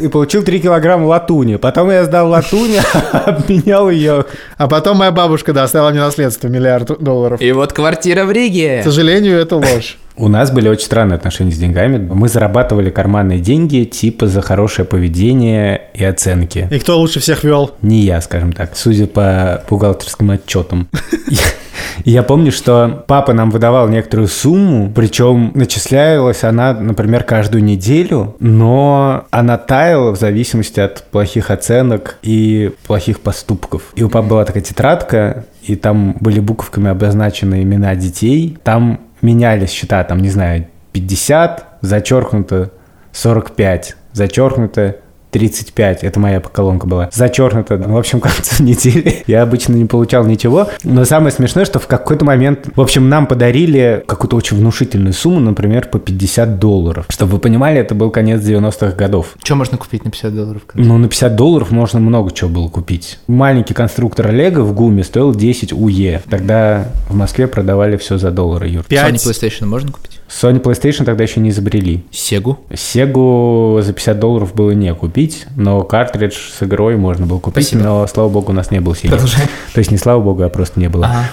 И 0.00 0.08
получил 0.08 0.42
3 0.42 0.60
килограмма 0.60 1.06
латуни. 1.06 1.56
Потом 1.56 1.90
я 1.90 2.04
сдал 2.04 2.28
латуни, 2.28 2.78
обменял 3.12 3.88
ее. 3.88 4.26
А 4.58 4.68
потом 4.68 4.98
моя 4.98 5.10
бабушка, 5.10 5.54
да, 5.54 5.64
оставила 5.64 5.90
мне 5.90 6.00
наследство 6.00 6.48
миллиард 6.48 7.02
долларов. 7.02 7.40
И 7.40 7.50
вот 7.52 7.72
квартира 7.72 8.24
в 8.24 8.30
Риге. 8.30 8.80
К 8.80 8.84
сожалению, 8.84 9.38
это 9.38 9.56
ложь. 9.56 9.96
У 10.18 10.28
нас 10.28 10.50
были 10.50 10.68
очень 10.68 10.86
странные 10.86 11.16
отношения 11.16 11.52
с 11.52 11.58
деньгами. 11.58 11.98
Мы 11.98 12.28
зарабатывали 12.28 12.90
карманные 12.90 13.38
деньги 13.38 13.84
типа 13.84 14.26
за 14.26 14.40
хорошее 14.40 14.86
поведение 14.86 15.82
и 15.94 16.04
оценки. 16.04 16.68
И 16.70 16.78
кто 16.78 16.98
лучше 16.98 17.20
всех 17.20 17.44
вел? 17.44 17.72
Не 17.82 18.00
я, 18.00 18.20
скажем 18.20 18.52
так, 18.52 18.76
судя 18.76 19.06
по 19.06 19.62
бухгалтерским 19.68 20.30
отчетам. 20.30 20.88
Я 22.04 22.22
помню, 22.22 22.52
что 22.52 23.04
папа 23.06 23.32
нам 23.32 23.50
выдавал 23.50 23.88
некоторую 23.88 24.28
сумму, 24.28 24.92
причем 24.94 25.52
начислялась 25.54 26.44
она, 26.44 26.74
например, 26.74 27.24
каждую 27.24 27.64
неделю, 27.64 28.36
но 28.38 29.26
она 29.30 29.56
таяла 29.56 30.10
в 30.10 30.18
зависимости 30.18 30.78
от 30.78 31.04
плохих 31.04 31.50
оценок 31.50 32.18
и 32.22 32.72
плохих 32.86 33.20
поступков. 33.20 33.82
И 33.94 34.02
у 34.02 34.08
папы 34.08 34.28
была 34.28 34.44
такая 34.44 34.62
тетрадка, 34.62 35.46
и 35.62 35.74
там 35.74 36.16
были 36.20 36.38
буковками 36.40 36.90
обозначены 36.90 37.62
имена 37.62 37.94
детей. 37.94 38.58
Там 38.62 39.00
менялись 39.26 39.70
счета, 39.70 40.04
там, 40.04 40.18
не 40.18 40.30
знаю, 40.30 40.66
50, 40.92 41.66
зачеркнуто 41.82 42.70
45, 43.12 43.96
зачеркнуто 44.12 44.94
35, 45.30 46.04
это 46.04 46.20
моя 46.20 46.40
колонка 46.40 46.86
была, 46.86 47.08
зачеркнуто. 47.12 47.76
В 47.76 47.96
общем, 47.96 48.20
к 48.20 48.24
концу 48.24 48.62
недели 48.62 49.22
я 49.26 49.42
обычно 49.42 49.74
не 49.74 49.84
получал 49.84 50.24
ничего. 50.24 50.68
Но 50.84 51.04
самое 51.04 51.32
смешное, 51.32 51.64
что 51.64 51.78
в 51.78 51.86
какой-то 51.86 52.24
момент, 52.24 52.68
в 52.74 52.80
общем, 52.80 53.08
нам 53.08 53.26
подарили 53.26 54.02
какую-то 54.06 54.36
очень 54.36 54.56
внушительную 54.56 55.12
сумму, 55.12 55.40
например, 55.40 55.88
по 55.88 55.98
50 55.98 56.58
долларов. 56.58 57.06
Чтобы 57.08 57.32
вы 57.32 57.38
понимали, 57.38 57.80
это 57.80 57.94
был 57.94 58.10
конец 58.10 58.40
90-х 58.42 58.92
годов. 58.92 59.36
Что 59.42 59.54
можно 59.54 59.76
купить 59.78 60.04
на 60.04 60.10
50 60.10 60.34
долларов? 60.34 60.62
Ну, 60.74 60.98
на 60.98 61.08
50 61.08 61.36
долларов 61.36 61.70
можно 61.70 62.00
много 62.00 62.30
чего 62.32 62.50
было 62.50 62.68
купить. 62.68 63.18
Маленький 63.26 63.74
конструктор 63.74 64.32
Лего 64.32 64.62
в 64.62 64.74
ГУМе 64.74 65.04
стоил 65.04 65.34
10 65.34 65.72
УЕ. 65.72 66.22
Тогда 66.28 66.88
в 67.08 67.14
Москве 67.14 67.46
продавали 67.46 67.96
все 67.96 68.18
за 68.18 68.30
доллары, 68.30 68.68
Юр. 68.68 68.84
Sony 68.84 68.88
Пять. 68.88 69.26
PlayStation 69.26 69.66
можно 69.66 69.92
купить? 69.92 70.20
Sony 70.28 70.60
PlayStation 70.60 71.04
тогда 71.04 71.22
еще 71.22 71.40
не 71.40 71.50
изобрели. 71.50 72.04
Сегу? 72.10 72.58
Сегу 72.74 73.80
за 73.82 73.92
50 73.92 74.18
долларов 74.18 74.54
было 74.54 74.72
не 74.72 74.92
купить, 74.94 75.46
но 75.56 75.82
картридж 75.82 76.34
с 76.58 76.62
игрой 76.62 76.96
можно 76.96 77.26
было 77.26 77.38
купить, 77.38 77.68
Спасибо. 77.68 77.84
но, 77.84 78.06
слава 78.06 78.28
богу, 78.28 78.52
у 78.52 78.54
нас 78.54 78.70
не 78.70 78.80
было. 78.80 78.94
Продолжай. 78.94 79.46
То 79.72 79.78
есть 79.78 79.90
не 79.90 79.98
слава 79.98 80.20
богу, 80.20 80.42
а 80.42 80.48
просто 80.48 80.80
не 80.80 80.88
было. 80.88 81.06
Ага. 81.06 81.28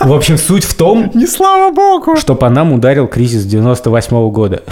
В 0.00 0.12
общем, 0.14 0.38
суть 0.38 0.64
в 0.64 0.74
том, 0.74 1.10
Не 1.14 1.26
слава 1.26 1.74
богу! 1.74 2.16
что 2.16 2.34
по 2.34 2.48
нам 2.48 2.72
ударил 2.72 3.06
кризис 3.06 3.44
98 3.44 4.30
года. 4.30 4.62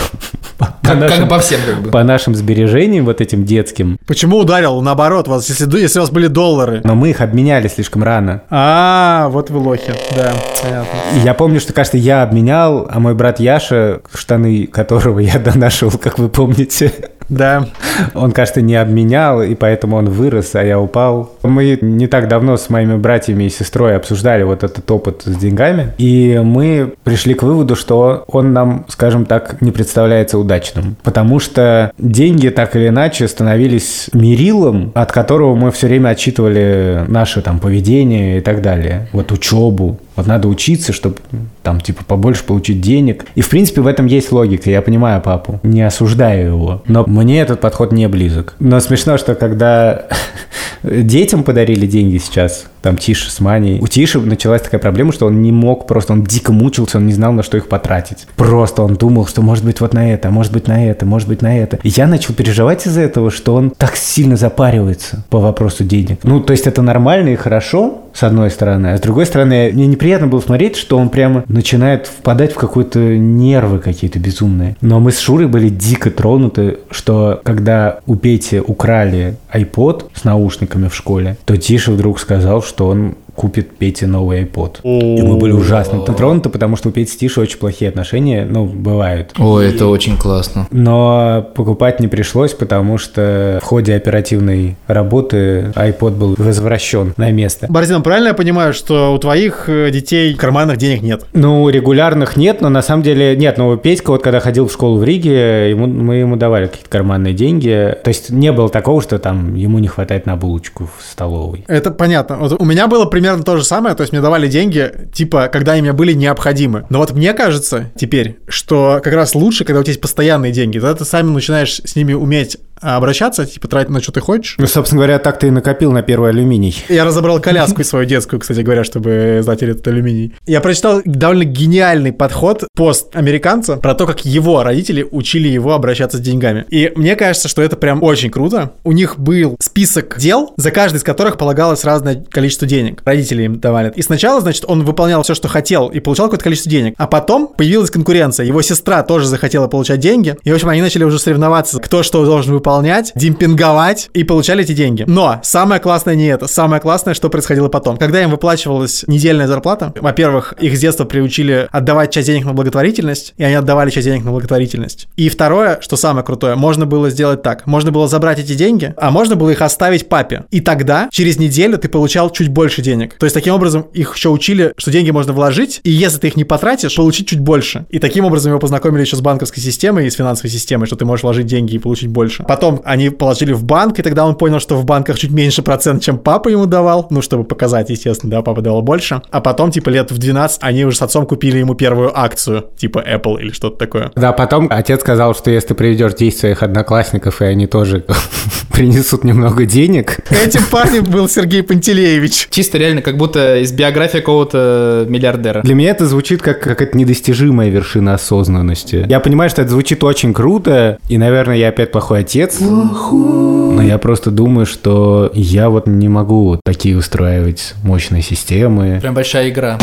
По 0.59 0.67
Как, 0.67 0.75
как 0.83 0.99
нашим- 0.99 1.29
по 1.29 1.39
всем, 1.39 1.61
как 1.65 1.83
бы. 1.83 1.91
по 1.91 2.03
нашим 2.03 2.35
сбережениям 2.35 3.05
вот 3.05 3.21
этим 3.21 3.45
детским. 3.45 3.97
Почему 4.07 4.39
ударил? 4.39 4.81
Наоборот, 4.81 5.29
вас, 5.29 5.49
если, 5.49 5.79
если 5.79 6.01
у 6.01 6.03
вас 6.03 6.11
были 6.11 6.27
доллары. 6.27 6.81
Но 6.83 6.95
мы 6.97 7.11
их 7.11 7.21
обменяли 7.21 7.69
слишком 7.69 8.03
рано. 8.03 8.43
А, 8.51 9.29
вот 9.31 9.51
вы 9.51 9.59
лохи. 9.61 9.93
Да, 10.17 10.33
понятно. 10.63 10.89
И 11.15 11.19
я 11.21 11.35
помню, 11.35 11.61
что, 11.61 11.73
кажется, 11.73 11.97
я 11.99 12.23
обменял, 12.25 12.89
а 12.91 12.99
мой 12.99 13.15
брат 13.15 13.39
Яша, 13.39 14.01
штаны 14.13 14.67
которого 14.67 15.21
я 15.21 15.39
донашивал, 15.39 15.97
как 15.97 16.19
вы 16.19 16.29
помните, 16.29 16.93
Да. 17.29 17.67
он, 18.15 18.33
кажется, 18.33 18.61
не 18.61 18.77
обменял, 18.77 19.43
и 19.43 19.55
поэтому 19.55 19.97
он 19.97 20.09
вырос, 20.09 20.55
а 20.55 20.65
я 20.65 20.81
упал. 20.81 21.33
Мы 21.43 21.79
не 21.81 22.07
так 22.07 22.29
давно 22.29 22.57
с 22.57 22.71
моими 22.71 22.97
братьями 22.97 23.45
и 23.45 23.49
сестрой 23.49 23.97
обсуждали 23.97 24.43
вот 24.43 24.65
этот 24.65 24.89
опыт 24.91 25.23
с 25.25 25.37
деньгами, 25.37 25.95
и 25.99 26.41
мы 26.43 26.95
пришли 27.05 27.35
к 27.35 27.43
выводу, 27.43 27.77
что 27.77 28.25
он 28.29 28.53
нам, 28.53 28.85
скажем 28.89 29.27
так, 29.27 29.61
не 29.61 29.71
представляется 29.71 30.39
удачным. 30.39 30.97
Потому 31.03 31.39
что 31.39 31.93
деньги 31.99 32.49
так 32.49 32.77
или 32.77 32.89
иначе 32.89 33.29
становились 33.29 34.09
мерилом, 34.13 34.93
от 34.95 35.13
которого 35.13 35.55
мы 35.55 35.71
все 35.71 35.87
время 35.87 36.11
отчитывали 36.11 37.05
наше 37.09 37.43
там 37.43 37.59
поведение 37.59 38.39
и 38.39 38.41
так 38.41 38.63
далее. 38.63 39.09
Вот 39.13 39.33
учебу. 39.33 39.99
Вот 40.19 40.27
надо 40.27 40.49
учиться, 40.49 40.93
чтобы 40.93 41.19
там 41.63 41.81
типа 41.81 42.03
побольше 42.05 42.43
получить 42.43 42.81
денег. 42.81 43.27
И 43.37 43.41
в 43.41 43.49
принципе 43.49 43.83
в 43.83 43.87
этом 43.87 44.07
есть 44.07 44.33
логика. 44.33 44.69
Я 44.69 44.83
понимаю 44.83 45.23
папу, 45.23 45.61
не 45.63 45.81
осуждаю 45.83 46.49
его. 46.49 46.83
Но 46.89 47.05
мне 47.07 47.41
этот 47.41 47.61
подход 47.61 47.93
не 47.93 48.09
близок. 48.09 48.57
Но 48.59 48.81
смешно, 48.81 49.17
что 49.17 49.37
когда 49.37 50.09
детям 50.83 51.45
подарили 51.45 51.87
деньги 51.87 52.19
сейчас, 52.19 52.67
там 52.83 52.97
Тише 52.97 53.31
с 53.31 53.39
Маней, 53.39 53.79
у 53.81 53.87
Тиши 53.87 54.19
началась 54.19 54.63
такая 54.63 54.81
проблема, 54.81 55.13
что 55.13 55.27
он 55.27 55.41
не 55.41 55.53
мог 55.53 55.87
просто, 55.87 56.15
он 56.15 56.25
дико 56.25 56.53
мучился, 56.53 56.99
он 56.99 57.07
не 57.07 57.13
знал, 57.13 57.33
на 57.33 57.45
что 57.45 57.57
их 57.57 57.69
потратить. 57.69 58.27
Просто 58.35 58.83
он 58.83 58.97
думал, 58.97 59.25
что 59.29 59.43
может 59.43 59.65
быть 59.65 59.81
вот 59.81 59.95
на 59.95 60.13
это, 60.13 60.29
а 60.29 60.31
может 60.33 60.53
быть 60.53 60.67
на 60.67 60.85
это, 60.85 61.07
может 61.07 61.29
быть 61.29 61.43
на 61.43 61.57
это. 61.57 61.79
И 61.85 61.91
я 61.91 62.09
начал 62.09 62.35
переживать 62.35 62.85
из-за 62.89 63.03
этого, 63.03 63.31
что 63.31 63.55
он 63.55 63.71
так 63.71 63.95
сильно 63.95 64.37
запаривается 64.37 65.25
по 65.31 65.39
вопросу 65.39 65.85
денег. 65.85 66.19
Ну, 66.25 66.41
то 66.41 66.53
есть 66.53 66.67
это 66.67 66.83
нормально 66.83 67.29
и 67.29 67.37
хорошо, 67.37 68.03
с 68.19 68.25
одной 68.25 68.51
стороны, 68.51 68.89
а 68.89 68.99
с 68.99 69.01
другой 69.01 69.27
стороны, 69.27 69.71
мне 69.73 69.87
неприятно 69.87 70.27
было 70.27 70.41
смотреть, 70.41 70.75
что 70.75 70.99
он 70.99 71.09
прямо 71.09 71.45
начинает 71.47 72.09
впадать 72.09 72.53
в 72.53 72.57
какие-то 72.57 72.99
нервы 72.99 73.79
какие-то 73.79 74.19
безумные. 74.19 74.77
Но 74.81 74.99
мы 74.99 75.13
с 75.13 75.21
Шурой 75.21 75.47
были 75.47 75.69
дико 75.69 76.11
тронуты, 76.11 76.79
что 76.91 77.41
когда 77.45 78.01
у 78.07 78.17
Пети 78.17 78.59
украли 78.59 79.37
iPod 79.55 80.07
с 80.15 80.25
наушниками 80.25 80.89
в 80.89 80.97
школе, 80.97 81.39
то 81.45 81.57
Тиша 81.57 81.93
вдруг 81.93 82.19
сказал, 82.19 82.61
что 82.61 82.89
он 82.89 83.15
купит 83.39 83.77
Пете 83.77 84.09
новый 84.09 84.43
iPod. 84.43 84.81
И 84.83 85.23
мы 85.23 85.37
были 85.37 85.53
ужасно 85.53 86.03
тронуты, 86.03 86.49
потому 86.49 86.75
что 86.75 86.89
у 86.89 86.93
Пети 86.93 87.13
с 87.13 87.17
Тишей 87.17 87.45
очень 87.45 87.59
плохие 87.59 87.89
отношения, 87.89 88.45
ну, 88.45 88.65
бывают. 88.67 89.33
Ой, 89.39 89.69
это 89.69 89.87
очень 89.87 90.19
классно. 90.19 90.67
Но 90.73 91.49
покупать 91.55 92.01
не 92.01 92.09
пришлось, 92.09 92.53
потому 92.53 92.99
что 92.99 93.61
в 93.63 93.65
ходе 93.65 93.95
оперативной 93.95 94.77
работы 94.89 95.73
iPod 95.77 96.17
был 96.17 96.35
возвращен 96.37 97.15
на 97.17 97.31
место. 97.31 97.67
Борзин, 97.69 98.03
правильно 98.03 98.29
я 98.29 98.35
понимаю, 98.35 98.75
что 98.75 99.15
у 99.15 99.19
твоих 99.19 99.69
э, 99.69 99.91
детей 99.93 100.35
в 100.35 100.37
карманах 100.37 100.77
денег 100.77 101.03
нет? 101.03 101.25
Ну, 101.33 101.69
регулярных 101.69 102.37
нет, 102.37 102.61
но 102.61 102.69
на 102.69 102.83
самом 102.83 103.05
деле 103.05 103.37
нет. 103.37 103.57
Но 103.57 103.77
Петька, 103.77 104.11
вот 104.11 104.23
когда 104.23 104.41
ходил 104.41 104.67
в 104.67 104.73
школу 104.73 104.99
в 104.99 105.05
Риге, 105.05 105.71
ему, 105.71 105.87
мы 105.87 106.17
ему 106.17 106.35
давали 106.35 106.67
какие-то 106.67 106.91
карманные 106.91 107.35
деньги. 107.35 107.97
То 108.03 108.09
есть 108.09 108.31
не 108.31 108.51
было 108.51 108.69
такого, 108.69 109.01
что 109.01 109.21
там 109.21 109.55
ему 109.55 109.79
не 109.79 109.87
хватает 109.87 110.27
на 110.27 110.37
булочку 110.37 110.89
в 110.99 111.05
столовой. 111.05 111.65
Это 111.69 111.93
понятно. 111.93 112.39
Вот 112.39 112.61
у 112.61 112.65
меня 112.65 112.89
было 112.89 113.05
примерно 113.05 113.28
то 113.37 113.57
же 113.57 113.65
самое, 113.65 113.95
то 113.95 114.03
есть 114.03 114.13
мне 114.13 114.21
давали 114.21 114.49
деньги, 114.49 114.93
типа, 115.13 115.49
когда 115.53 115.73
они 115.73 115.83
мне 115.83 115.93
были 115.93 116.13
необходимы. 116.13 116.87
Но 116.91 116.99
вот 116.99 117.13
мне 117.13 117.33
кажется 117.33 117.91
теперь, 117.97 118.39
что 118.49 119.01
как 119.03 119.13
раз 119.15 119.35
лучше, 119.35 119.65
когда 119.65 119.81
у 119.81 119.83
тебя 119.83 119.93
есть 119.93 120.01
постоянные 120.01 120.53
деньги, 120.53 120.79
тогда 120.79 120.95
ты 120.95 121.05
сами 121.05 121.31
начинаешь 121.31 121.81
с 121.85 121.97
ними 121.97 122.15
уметь 122.15 122.59
обращаться, 122.81 123.47
типа 123.47 123.69
тратить 123.69 123.91
на 123.91 124.01
что 124.01 124.13
ты 124.13 124.21
хочешь. 124.21 124.57
Ну, 124.59 124.67
собственно 124.67 125.01
говоря, 125.01 125.19
так 125.19 125.39
ты 125.39 125.49
и 125.49 125.51
накопил 125.51 125.93
на 125.93 126.03
первый 126.03 126.31
алюминий. 126.31 126.85
Я 126.89 127.05
разобрал 127.05 127.41
коляску 127.41 127.83
свою 127.85 128.05
детскую, 128.07 128.41
кстати 128.41 128.61
говоря, 128.61 128.85
чтобы 128.85 129.41
сдать 129.43 129.63
этот 129.63 129.87
алюминий. 129.89 130.35
Я 130.47 130.61
прочитал 130.61 131.01
довольно 131.05 131.45
гениальный 131.45 132.13
подход 132.13 132.65
пост 132.75 133.15
американца 133.15 133.77
про 133.77 133.95
то, 133.95 134.07
как 134.07 134.25
его 134.25 134.63
родители 134.63 135.07
учили 135.11 135.49
его 135.49 135.75
обращаться 135.75 136.19
с 136.19 136.21
деньгами. 136.21 136.65
И 136.71 136.93
мне 136.97 137.17
кажется, 137.17 137.49
что 137.49 137.63
это 137.63 137.77
прям 137.77 138.03
очень 138.03 138.31
круто. 138.31 138.73
У 138.85 138.93
них 138.93 139.19
был 139.19 139.57
список 139.61 140.19
дел, 140.19 140.53
за 140.57 140.71
каждый 140.71 140.99
из 140.99 141.03
которых 141.03 141.37
полагалось 141.37 141.85
разное 141.85 142.25
количество 142.31 142.67
денег. 142.67 143.03
Родители 143.05 143.45
им 143.45 143.61
давали. 143.61 143.93
И 143.97 144.03
сначала, 144.03 144.41
значит, 144.41 144.65
он 144.67 144.85
выполнял 144.85 145.23
все, 145.23 145.35
что 145.35 145.49
хотел, 145.49 145.89
и 145.89 146.01
получал 146.01 146.27
какое-то 146.27 146.45
количество 146.45 146.71
денег. 146.71 146.95
А 146.97 147.07
потом 147.07 147.49
появилась 147.49 147.91
конкуренция. 147.91 148.47
Его 148.47 148.63
сестра 148.63 149.03
тоже 149.03 149.27
захотела 149.27 149.67
получать 149.67 150.01
деньги. 150.01 150.37
И, 150.45 150.51
в 150.51 150.55
общем, 150.55 150.69
они 150.69 150.83
начали 150.83 151.05
уже 151.05 151.19
соревноваться, 151.19 151.81
кто 151.81 152.03
что 152.03 152.25
должен 152.25 152.53
выполнять 152.53 152.68
выполнять, 152.69 153.13
демпинговать 153.15 154.11
и 154.13 154.25
получали 154.25 154.63
эти 154.63 154.73
деньги. 154.73 155.05
Но 155.07 155.41
самое 155.43 155.81
классное 155.81 156.15
не 156.15 156.27
это. 156.27 156.47
Самое 156.47 156.83
классное, 156.83 157.15
что 157.15 157.31
происходило 157.31 157.69
потом. 157.69 157.97
Когда 157.97 158.23
им 158.23 158.31
выплачивалась 158.31 159.05
недельная 159.07 159.47
зарплата, 159.47 159.95
во-первых, 159.99 160.53
их 160.61 160.77
с 160.77 160.81
детства 160.81 161.07
приучили 161.07 161.67
отдавать 161.73 162.13
часть 162.13 162.27
денег 162.27 162.45
на 162.45 162.53
благотворительность, 162.53 163.33
и 163.39 163.45
они 163.45 163.55
отдавали 163.55 163.89
часть 163.89 164.07
денег 164.07 164.23
на 164.23 164.33
благотворительность. 164.33 165.09
И 165.17 165.31
второе, 165.31 165.79
что 165.81 165.97
самое 165.97 166.27
крутое, 166.27 166.57
можно 166.57 166.85
было 166.85 167.09
сделать 167.09 167.43
так. 167.43 167.67
Можно 167.67 167.91
было 167.91 168.07
забрать 168.07 168.39
эти 168.39 168.53
деньги, 168.53 168.93
а 168.99 169.11
можно 169.11 169.35
было 169.35 169.49
их 169.49 169.63
оставить 169.63 170.11
папе. 170.11 170.45
И 170.51 170.61
тогда, 170.61 171.09
через 171.11 171.39
неделю, 171.39 171.79
ты 171.79 171.89
получал 171.89 172.29
чуть 172.29 172.49
больше 172.49 172.83
денег. 172.83 173.17
То 173.19 173.25
есть, 173.25 173.33
таким 173.33 173.55
образом, 173.55 173.87
их 173.95 174.15
еще 174.15 174.29
учили, 174.29 174.75
что 174.77 174.91
деньги 174.91 175.11
можно 175.11 175.33
вложить, 175.33 175.81
и 175.85 175.91
если 175.91 176.19
ты 176.19 176.27
их 176.29 176.37
не 176.37 176.45
потратишь, 176.45 176.97
получить 176.97 177.29
чуть 177.29 177.41
больше. 177.41 177.87
И 177.89 177.99
таким 177.99 178.27
образом 178.27 178.53
его 178.53 178.61
познакомили 178.61 179.01
еще 179.01 179.17
с 179.17 179.23
банковской 179.23 179.63
системой 179.63 180.07
и 180.07 180.11
с 180.11 180.15
финансовой 180.17 180.51
системой, 180.51 180.87
что 180.87 180.97
ты 180.97 181.07
можешь 181.07 181.23
вложить 181.23 181.47
деньги 181.47 181.77
и 181.77 181.79
получить 181.79 182.09
больше. 182.11 182.43
Потом 182.43 182.58
они 182.85 183.11
положили 183.11 183.53
в 183.53 183.65
банк, 183.65 183.99
и 183.99 184.03
тогда 184.03 184.27
он 184.27 184.35
понял, 184.35 184.61
что 184.61 184.77
в 184.77 184.85
банках 184.85 185.19
чуть 185.19 185.31
меньше 185.31 185.63
процент, 185.63 186.03
чем 186.03 186.19
папа 186.19 186.49
ему 186.49 186.67
давал, 186.67 187.07
ну, 187.11 187.23
чтобы 187.23 187.45
показать, 187.45 187.91
естественно, 187.91 188.31
да, 188.31 188.43
папа 188.43 188.63
давал 188.63 188.83
больше. 188.83 189.23
А 189.31 189.41
потом, 189.41 189.71
типа, 189.71 189.91
лет 189.91 190.11
в 190.11 190.19
12 190.19 190.59
они 190.63 190.85
уже 190.85 190.97
с 190.97 191.03
отцом 191.03 191.27
купили 191.27 191.59
ему 191.59 191.75
первую 191.75 192.19
акцию, 192.19 192.67
типа 192.77 193.05
Apple 193.07 193.41
или 193.41 193.51
что-то 193.53 193.77
такое. 193.79 194.11
Да, 194.15 194.33
потом 194.33 194.69
отец 194.71 195.01
сказал, 195.01 195.35
что 195.35 195.51
если 195.51 195.69
ты 195.69 195.75
приведешь 195.75 196.15
10 196.15 196.39
своих 196.39 196.63
одноклассников, 196.63 197.43
и 197.43 197.45
они 197.45 197.67
тоже 197.67 198.05
принесут 198.73 199.25
немного 199.25 199.67
денег. 199.67 200.19
Этим 200.31 200.63
парнем 200.71 201.05
был 201.05 201.29
Сергей 201.29 201.63
Пантелеевич. 201.63 202.49
Чисто 202.51 202.79
реально, 202.79 203.03
как 203.03 203.17
будто 203.17 203.59
из 203.59 203.73
биографии 203.73 204.19
какого-то 204.19 205.07
миллиардера. 205.09 205.63
Для 205.63 205.75
меня 205.75 205.91
это 205.91 206.07
звучит 206.07 206.43
как 206.43 206.61
какая-то 206.61 206.97
недостижимая 206.97 207.71
вершина 207.71 208.15
осознанности. 208.15 209.05
Я 209.09 209.21
понимаю, 209.21 209.51
что 209.51 209.63
это 209.63 209.71
звучит 209.73 210.05
очень 210.05 210.33
круто, 210.33 210.99
и, 211.09 211.19
наверное, 211.19 211.57
я 211.57 211.69
опять 211.69 211.91
плохой 211.91 212.21
отец. 212.21 212.48
Но 212.61 213.83
я 213.83 213.99
просто 213.99 214.31
думаю, 214.31 214.67
что 214.67 215.31
я 215.35 215.71
вот 215.71 215.87
не 215.87 216.09
могу 216.09 216.61
такие 216.65 216.97
устраивать 216.97 217.75
мощные 217.83 218.23
системы. 218.23 218.99
Прям 219.01 219.15
большая 219.15 219.51
игра. 219.51 219.79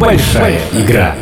Большая 0.00 0.60
игра. 0.72 1.14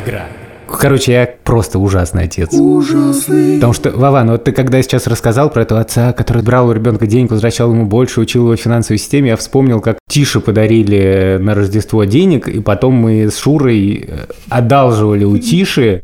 Короче, 0.67 1.13
я 1.13 1.36
просто 1.47 1.79
ужасный 1.79 2.25
отец. 2.25 2.53
Ужасный. 2.53 3.55
Потому 3.55 3.73
что, 3.73 3.91
Вован, 3.91 4.31
вот 4.31 4.45
ты 4.45 4.53
когда 4.53 4.83
сейчас 4.83 5.07
рассказал 5.07 5.49
про 5.49 5.63
этого 5.63 5.81
отца, 5.81 6.13
который 6.13 6.43
брал 6.43 6.69
у 6.69 6.73
ребенка 6.73 7.07
денег, 7.07 7.31
возвращал 7.31 7.71
ему 7.71 7.87
больше, 7.87 8.21
учил 8.21 8.43
его 8.43 8.57
финансовой 8.57 8.99
системе, 8.99 9.31
я 9.31 9.37
вспомнил, 9.37 9.81
как 9.81 9.99
Тише 10.11 10.41
подарили 10.41 11.39
на 11.41 11.55
Рождество 11.55 12.05
денег, 12.05 12.49
и 12.49 12.61
потом 12.61 12.95
мы 12.95 13.31
с 13.31 13.39
Шурой 13.39 14.05
э, 14.07 14.27
одалживали 14.49 15.25
у 15.25 15.39
Тиши. 15.39 16.03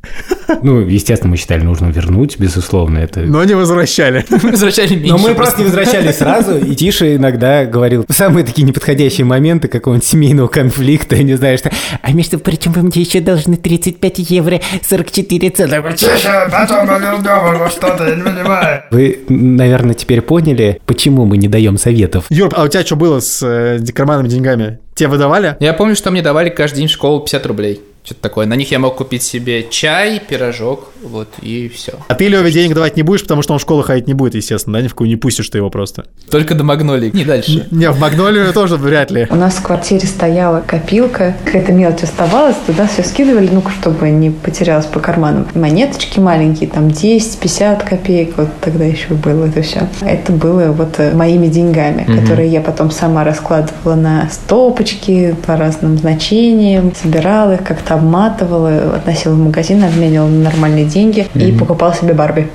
Ну, 0.62 0.80
естественно, 0.80 1.30
мы 1.30 1.36
считали, 1.36 1.62
нужно 1.62 1.86
вернуть, 1.86 2.38
безусловно, 2.38 2.98
это... 2.98 3.20
Но 3.20 3.42
не 3.42 3.54
возвращали. 3.54 4.24
Возвращали 4.30 4.94
меньше. 4.94 5.12
Но 5.12 5.18
мы 5.18 5.34
просто 5.34 5.60
не 5.60 5.64
возвращали 5.64 6.12
сразу, 6.12 6.58
и 6.58 6.74
Тиша 6.74 7.16
иногда 7.16 7.64
говорил 7.64 8.04
самые 8.08 8.44
такие 8.44 8.64
неподходящие 8.64 9.24
моменты 9.24 9.66
какого-нибудь 9.66 10.06
семейного 10.06 10.48
конфликта, 10.48 11.16
я 11.16 11.24
не 11.24 11.34
знаю, 11.34 11.58
что... 11.58 11.72
А 12.00 12.12
между 12.12 12.38
прочим, 12.38 12.72
вы 12.72 12.82
мне 12.82 13.02
еще 13.02 13.20
должны 13.20 13.56
35 13.56 14.18
евро 14.30 14.60
44 14.82 15.31
цента. 15.38 15.92
Тише, 15.92 16.48
потом 16.50 16.86
вернем 16.86 17.70
что-то, 17.70 18.08
я 18.08 18.16
не 18.16 18.22
понимаю. 18.22 18.82
Вы, 18.90 19.20
наверное, 19.28 19.94
теперь 19.94 20.20
поняли, 20.20 20.80
почему 20.86 21.24
мы 21.24 21.36
не 21.36 21.48
даем 21.48 21.78
советов. 21.78 22.26
Юр, 22.30 22.50
а 22.54 22.64
у 22.64 22.68
тебя 22.68 22.84
что 22.84 22.96
было 22.96 23.20
с 23.20 23.42
э, 23.42 23.80
карманными 23.92 24.28
деньгами? 24.28 24.78
Тебе 24.94 25.08
выдавали? 25.08 25.56
Я 25.60 25.72
помню, 25.72 25.96
что 25.96 26.10
мне 26.10 26.22
давали 26.22 26.50
каждый 26.50 26.78
день 26.78 26.88
в 26.88 26.92
школу 26.92 27.20
50 27.20 27.46
рублей. 27.46 27.80
Что-то 28.04 28.20
такое. 28.20 28.46
На 28.46 28.54
них 28.54 28.70
я 28.72 28.80
мог 28.80 28.96
купить 28.96 29.22
себе 29.22 29.68
чай, 29.70 30.20
пирожок, 30.20 30.90
вот, 31.04 31.28
и 31.40 31.68
все. 31.68 31.92
А 32.08 32.14
ты 32.14 32.26
Леве 32.26 32.50
денег 32.50 32.74
давать 32.74 32.96
не 32.96 33.02
будешь, 33.02 33.22
потому 33.22 33.42
что 33.42 33.52
он 33.52 33.58
в 33.60 33.62
школу 33.62 33.82
ходить 33.82 34.08
не 34.08 34.14
будет, 34.14 34.34
естественно, 34.34 34.78
да? 34.78 34.82
Ни 34.82 34.88
в 34.88 34.90
какую 34.90 35.08
не 35.08 35.16
пустишь 35.16 35.48
ты 35.48 35.58
его 35.58 35.70
просто. 35.70 36.06
Только 36.28 36.54
до 36.54 36.64
магнолии. 36.64 37.10
Не 37.12 37.24
дальше. 37.24 37.68
Не, 37.70 37.90
в 37.90 37.98
Магнолию 38.00 38.52
тоже 38.52 38.76
вряд 38.76 39.12
ли. 39.12 39.28
У 39.30 39.36
нас 39.36 39.54
в 39.54 39.62
квартире 39.62 40.06
стояла 40.06 40.60
копилка, 40.66 41.36
какая-то 41.44 41.72
мелочь 41.72 42.02
оставалась, 42.02 42.56
туда 42.66 42.88
все 42.88 43.04
скидывали, 43.04 43.48
ну, 43.52 43.62
чтобы 43.80 44.10
не 44.10 44.30
потерялось 44.30 44.86
по 44.86 44.98
карманам. 44.98 45.46
Монеточки 45.54 46.18
маленькие, 46.18 46.68
там 46.68 46.90
10, 46.90 47.38
50 47.38 47.84
копеек, 47.84 48.36
вот 48.36 48.48
тогда 48.60 48.84
еще 48.84 49.14
было 49.14 49.46
это 49.46 49.62
все. 49.62 49.88
Это 50.00 50.32
было 50.32 50.72
вот 50.72 50.98
э, 50.98 51.14
моими 51.14 51.46
деньгами, 51.46 52.04
которые 52.20 52.48
я 52.48 52.60
потом 52.60 52.90
сама 52.90 53.22
раскладывала 53.22 53.94
на 53.94 54.28
стопочки 54.30 55.36
по 55.46 55.56
разным 55.56 55.98
значениям, 55.98 56.92
собирала 57.00 57.54
их, 57.54 57.62
как-то 57.62 57.91
обматывала, 57.94 58.96
относила 58.96 59.34
в 59.34 59.38
магазин, 59.38 59.82
обменивала 59.84 60.28
на 60.28 60.44
нормальные 60.44 60.84
деньги 60.86 61.28
и 61.34 61.52
покупала 61.52 61.94
себе 61.94 62.14
Барби. 62.14 62.48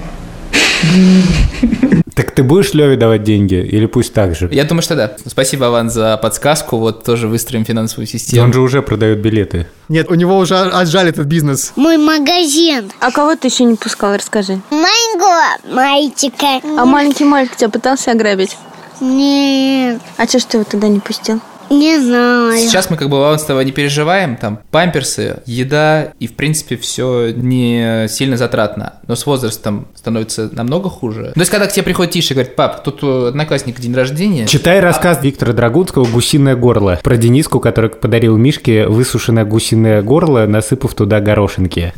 Так 2.16 2.32
ты 2.32 2.42
будешь 2.44 2.74
Леве 2.74 2.98
давать 2.98 3.24
деньги 3.24 3.56
или 3.56 3.86
пусть 3.86 4.14
так 4.14 4.36
же? 4.36 4.50
Я 4.52 4.64
думаю, 4.64 4.82
что 4.82 4.96
да. 4.96 5.12
Спасибо, 5.26 5.68
Аван, 5.68 5.90
за 5.92 6.18
подсказку. 6.18 6.78
Вот 6.78 7.04
тоже 7.04 7.28
выстроим 7.28 7.64
финансовую 7.64 8.08
систему. 8.08 8.44
Он 8.44 8.54
же 8.54 8.62
уже 8.62 8.82
продает 8.82 9.20
билеты. 9.20 9.68
Нет, 9.88 10.10
у 10.10 10.16
него 10.16 10.38
уже 10.38 10.58
отжали 10.58 11.10
этот 11.10 11.28
бизнес. 11.28 11.74
Мой 11.76 11.98
магазин. 11.98 12.92
А 13.00 13.12
кого 13.12 13.36
ты 13.36 13.48
еще 13.50 13.66
не 13.66 13.76
пускал, 13.76 14.16
расскажи. 14.16 14.60
Моего 14.72 15.76
мальчика. 15.76 16.60
А 16.64 16.86
маленький 16.86 17.24
мальчик 17.24 17.56
тебя 17.56 17.70
пытался 17.70 18.12
ограбить? 18.12 18.58
Нет, 19.00 20.02
А 20.18 20.26
что 20.28 20.40
ж 20.40 20.44
ты 20.46 20.58
его 20.58 20.66
тогда 20.70 20.88
не 20.88 21.00
пустил? 21.00 21.40
Не 21.70 22.00
знаю. 22.00 22.58
Сейчас 22.60 22.90
мы 22.90 22.98
как 22.98 23.10
бы 23.10 23.18
тобой 23.48 23.66
не 23.66 23.72
переживаем, 23.72 24.36
там 24.36 24.60
памперсы, 24.72 25.38
еда 25.46 26.14
и 26.20 26.28
в 26.28 26.34
принципе 26.34 26.76
все 26.78 27.32
не 27.32 28.08
сильно 28.10 28.38
затратно, 28.38 28.96
но 29.08 29.16
с 29.16 29.26
возрастом 29.26 29.88
становится 29.96 30.50
намного 30.52 30.90
хуже. 30.90 31.32
То 31.34 31.40
есть 31.40 31.52
когда 31.52 31.68
к 31.68 31.72
тебе 31.72 31.84
приходит 31.84 32.14
Тиша 32.14 32.34
и 32.34 32.36
говорит, 32.36 32.56
пап, 32.56 32.84
тут 32.84 33.04
у 33.04 33.26
одноклассника 33.26 33.82
день 33.82 33.94
рождения, 33.94 34.48
Читай 34.48 34.80
рассказ 34.80 35.20
Виктора 35.22 35.54
Драгунского 35.54 36.06
«Гусиное 36.06 36.56
горло» 36.56 37.00
про 37.04 37.18
Дениску, 37.18 37.60
который 37.60 37.90
подарил 37.90 38.38
Мишке 38.38 38.88
высушенное 38.88 39.46
гусиное 39.46 40.02
горло, 40.02 40.46
насыпав 40.46 40.94
туда 40.94 41.20
горошинки. 41.20 41.94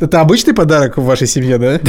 Это 0.00 0.20
обычный 0.20 0.54
подарок 0.54 0.98
в 0.98 1.04
вашей 1.04 1.26
семье, 1.26 1.58
да? 1.58 1.80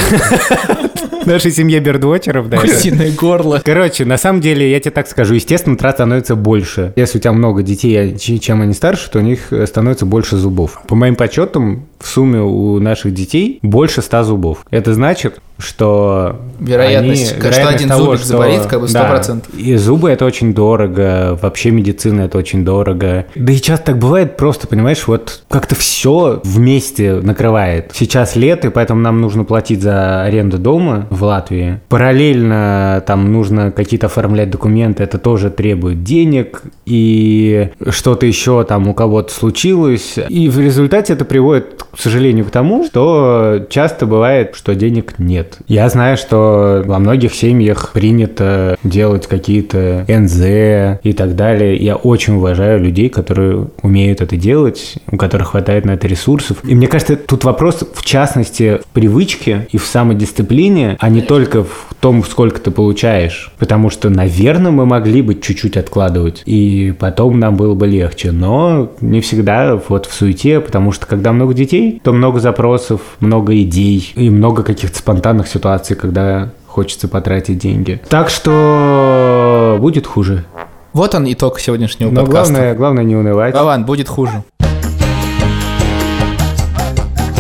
Нашей 1.26 1.52
семье 1.52 1.80
бердвотчеров, 1.80 2.50
да. 2.50 2.58
гусиное 2.60 3.12
горло. 3.12 3.62
Короче, 3.64 4.04
на 4.06 4.18
самом 4.18 4.42
деле, 4.42 4.70
я 4.70 4.80
тебе 4.80 4.92
так 4.92 5.08
скажу, 5.08 5.36
естественно, 5.36 5.78
трат 5.78 5.96
становится 5.96 6.36
больше. 6.36 6.92
Если 6.96 7.13
у 7.16 7.20
тебя 7.20 7.34
много 7.34 7.64
детей, 7.64 8.16
а 8.16 8.18
чем 8.18 8.62
они 8.62 8.74
старше, 8.74 9.10
то 9.10 9.20
у 9.20 9.22
них 9.22 9.52
э, 9.52 9.66
становится 9.66 10.06
больше 10.06 10.38
зубов. 10.38 10.82
По 10.88 10.96
моим 10.96 11.16
подсчетам, 11.16 11.88
в 12.04 12.08
сумме 12.08 12.42
у 12.42 12.80
наших 12.80 13.14
детей 13.14 13.60
больше 13.62 14.02
100 14.02 14.24
зубов. 14.24 14.66
Это 14.72 14.94
значит, 14.94 15.40
что 15.58 16.38
Вероятность, 16.60 17.32
они- 17.32 17.40
что 17.40 17.48
вероятность 17.48 17.76
один 17.76 17.90
того, 17.90 18.04
зубик 18.06 18.20
что- 18.20 18.28
заболеет, 18.28 18.66
как 18.66 18.82
бы 18.82 18.88
100%. 18.88 19.44
Да, 19.54 19.60
и 19.60 19.76
зубы 19.76 20.10
это 20.10 20.26
очень 20.26 20.54
дорого, 20.54 21.40
вообще 21.42 21.72
медицина 21.72 22.22
это 22.22 22.38
очень 22.38 22.66
дорого. 22.66 23.26
Да 23.36 23.54
и 23.54 23.58
часто 23.58 23.86
так 23.88 24.00
бывает 24.00 24.36
просто, 24.36 24.68
понимаешь, 24.68 25.08
вот 25.08 25.44
как-то 25.50 25.76
все 25.76 26.42
вместе 26.44 27.14
накрывает. 27.22 27.92
Сейчас 27.94 28.36
лето, 28.36 28.68
и 28.68 28.72
поэтому 28.72 29.00
нам 29.00 29.22
нужно 29.22 29.46
платить 29.46 29.82
за 29.82 30.24
аренду 30.24 30.58
дома 30.58 31.08
в 31.10 31.24
Латвии. 31.24 31.80
Параллельно 31.88 33.04
там 33.06 33.32
нужно 33.32 33.72
какие-то 33.72 34.08
оформлять 34.08 34.50
документы, 34.50 35.04
это 35.04 35.18
тоже 35.18 35.50
требует 35.50 36.04
денег, 36.04 36.64
и 36.86 37.70
что-то 37.90 38.26
еще 38.26 38.64
там 38.64 38.88
у 38.88 38.94
кого-то 38.94 39.34
случилось. 39.34 40.16
И 40.30 40.50
в 40.50 40.60
результате 40.60 41.14
это 41.14 41.26
приводит, 41.26 41.86
к 41.94 42.00
сожалению, 42.00 42.46
к 42.46 42.52
тому, 42.52 42.86
что 42.86 43.66
часто 43.70 44.06
бывает, 44.06 44.56
что 44.56 44.74
денег 44.76 45.16
нет. 45.20 45.58
Я 45.68 45.88
знаю, 45.90 46.18
что 46.18 46.84
во 46.86 47.00
многих 47.00 47.34
семьях 47.34 47.92
принято 47.94 48.78
делать 48.84 49.28
какие-то 49.28 50.06
НЗ 50.08 51.00
и 51.04 51.14
так 51.14 51.36
далее. 51.36 51.78
Я 51.78 51.96
очень 51.96 52.36
уважаю 52.36 52.80
людей, 52.82 53.10
которые 53.10 53.68
умеют 53.82 54.22
это 54.22 54.36
делать, 54.36 54.96
у 55.12 55.18
которых 55.18 55.50
хватает 55.50 55.86
на 55.86 55.92
это 55.92 56.08
ресурсов. 56.08 56.58
И 56.64 56.74
мне 56.74 56.88
кажется, 56.88 57.16
тут 57.16 57.44
вопрос, 57.44 57.84
в 57.94 58.04
частности, 58.04 58.80
в 58.80 58.88
привычке 58.88 59.68
и 59.72 59.78
в 59.78 59.86
самодисциплине, 59.86 60.98
а 61.00 61.10
не 61.10 61.22
только 61.22 61.64
в 61.64 61.93
том, 62.04 62.22
сколько 62.26 62.60
ты 62.60 62.70
получаешь. 62.70 63.50
Потому 63.58 63.90
что, 63.90 64.10
наверное, 64.10 64.72
мы 64.72 64.86
могли 64.86 65.22
бы 65.22 65.36
чуть-чуть 65.36 65.78
откладывать, 65.78 66.44
и 66.46 66.94
потом 67.00 67.40
нам 67.40 67.56
было 67.56 67.76
бы 67.76 67.88
легче. 67.88 68.34
Но 68.34 68.92
не 69.00 69.22
всегда 69.22 69.80
вот 69.88 70.06
в 70.06 70.14
суете, 70.14 70.60
потому 70.60 70.92
что 70.92 71.08
когда 71.08 71.32
много 71.32 71.54
детей, 71.54 72.02
то 72.04 72.12
много 72.12 72.42
запросов, 72.42 73.00
много 73.22 73.56
идей 73.62 74.12
и 74.16 74.30
много 74.30 74.64
каких-то 74.64 75.00
спонтанных 75.00 75.48
ситуаций, 75.48 75.96
когда 75.96 76.52
хочется 76.68 77.08
потратить 77.08 77.60
деньги. 77.60 78.02
Так 78.10 78.30
что 78.30 79.78
будет 79.80 80.06
хуже. 80.06 80.44
Вот 80.92 81.16
он 81.16 81.32
итог 81.32 81.58
сегодняшнего 81.62 82.10
Но 82.10 82.26
подкаста. 82.26 82.52
главное, 82.52 82.76
главное 82.76 83.04
не 83.06 83.16
унывать. 83.16 83.56
Вован, 83.56 83.86
будет 83.86 84.10
хуже. 84.10 84.44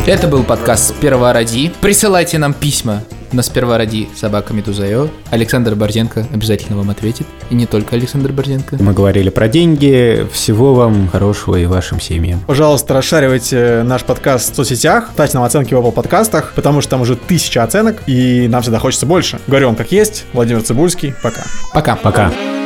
Это 0.07 0.29
был 0.29 0.43
подкаст 0.43 0.95
«Сперва 0.95 1.33
ради». 1.33 1.69
Присылайте 1.81 2.37
нам 2.37 2.53
письма 2.53 3.01
на 3.33 3.41
«Сперва 3.41 3.77
ради» 3.77 4.07
собака 4.15 4.53
Медуза.io. 4.53 5.09
Александр 5.31 5.75
Борзенко 5.75 6.27
обязательно 6.31 6.77
вам 6.77 6.89
ответит. 6.89 7.27
И 7.49 7.55
не 7.55 7.65
только 7.65 7.95
Александр 7.95 8.31
Борзенко. 8.31 8.77
Мы 8.79 8.93
говорили 8.93 9.29
про 9.29 9.47
деньги. 9.47 10.27
Всего 10.31 10.73
вам 10.73 11.07
хорошего 11.09 11.55
и 11.55 11.65
вашим 11.65 11.99
семьям. 11.99 12.39
Пожалуйста, 12.47 12.93
расшаривайте 12.93 13.83
наш 13.83 14.03
подкаст 14.03 14.53
в 14.53 14.55
соцсетях, 14.55 15.09
ставьте 15.13 15.37
нам 15.37 15.43
оценки 15.43 15.73
в 15.73 15.77
Apple 15.77 15.91
подкастах, 15.91 16.53
потому 16.55 16.81
что 16.81 16.91
там 16.91 17.01
уже 17.01 17.15
тысяча 17.15 17.63
оценок, 17.63 17.97
и 18.07 18.47
нам 18.47 18.61
всегда 18.61 18.79
хочется 18.79 19.05
больше. 19.05 19.39
Говорю 19.47 19.67
вам 19.67 19.75
как 19.75 19.91
есть, 19.91 20.25
Владимир 20.33 20.61
Цибульский, 20.61 21.13
пока. 21.21 21.43
Пока. 21.73 21.95
Пока. 21.95 22.62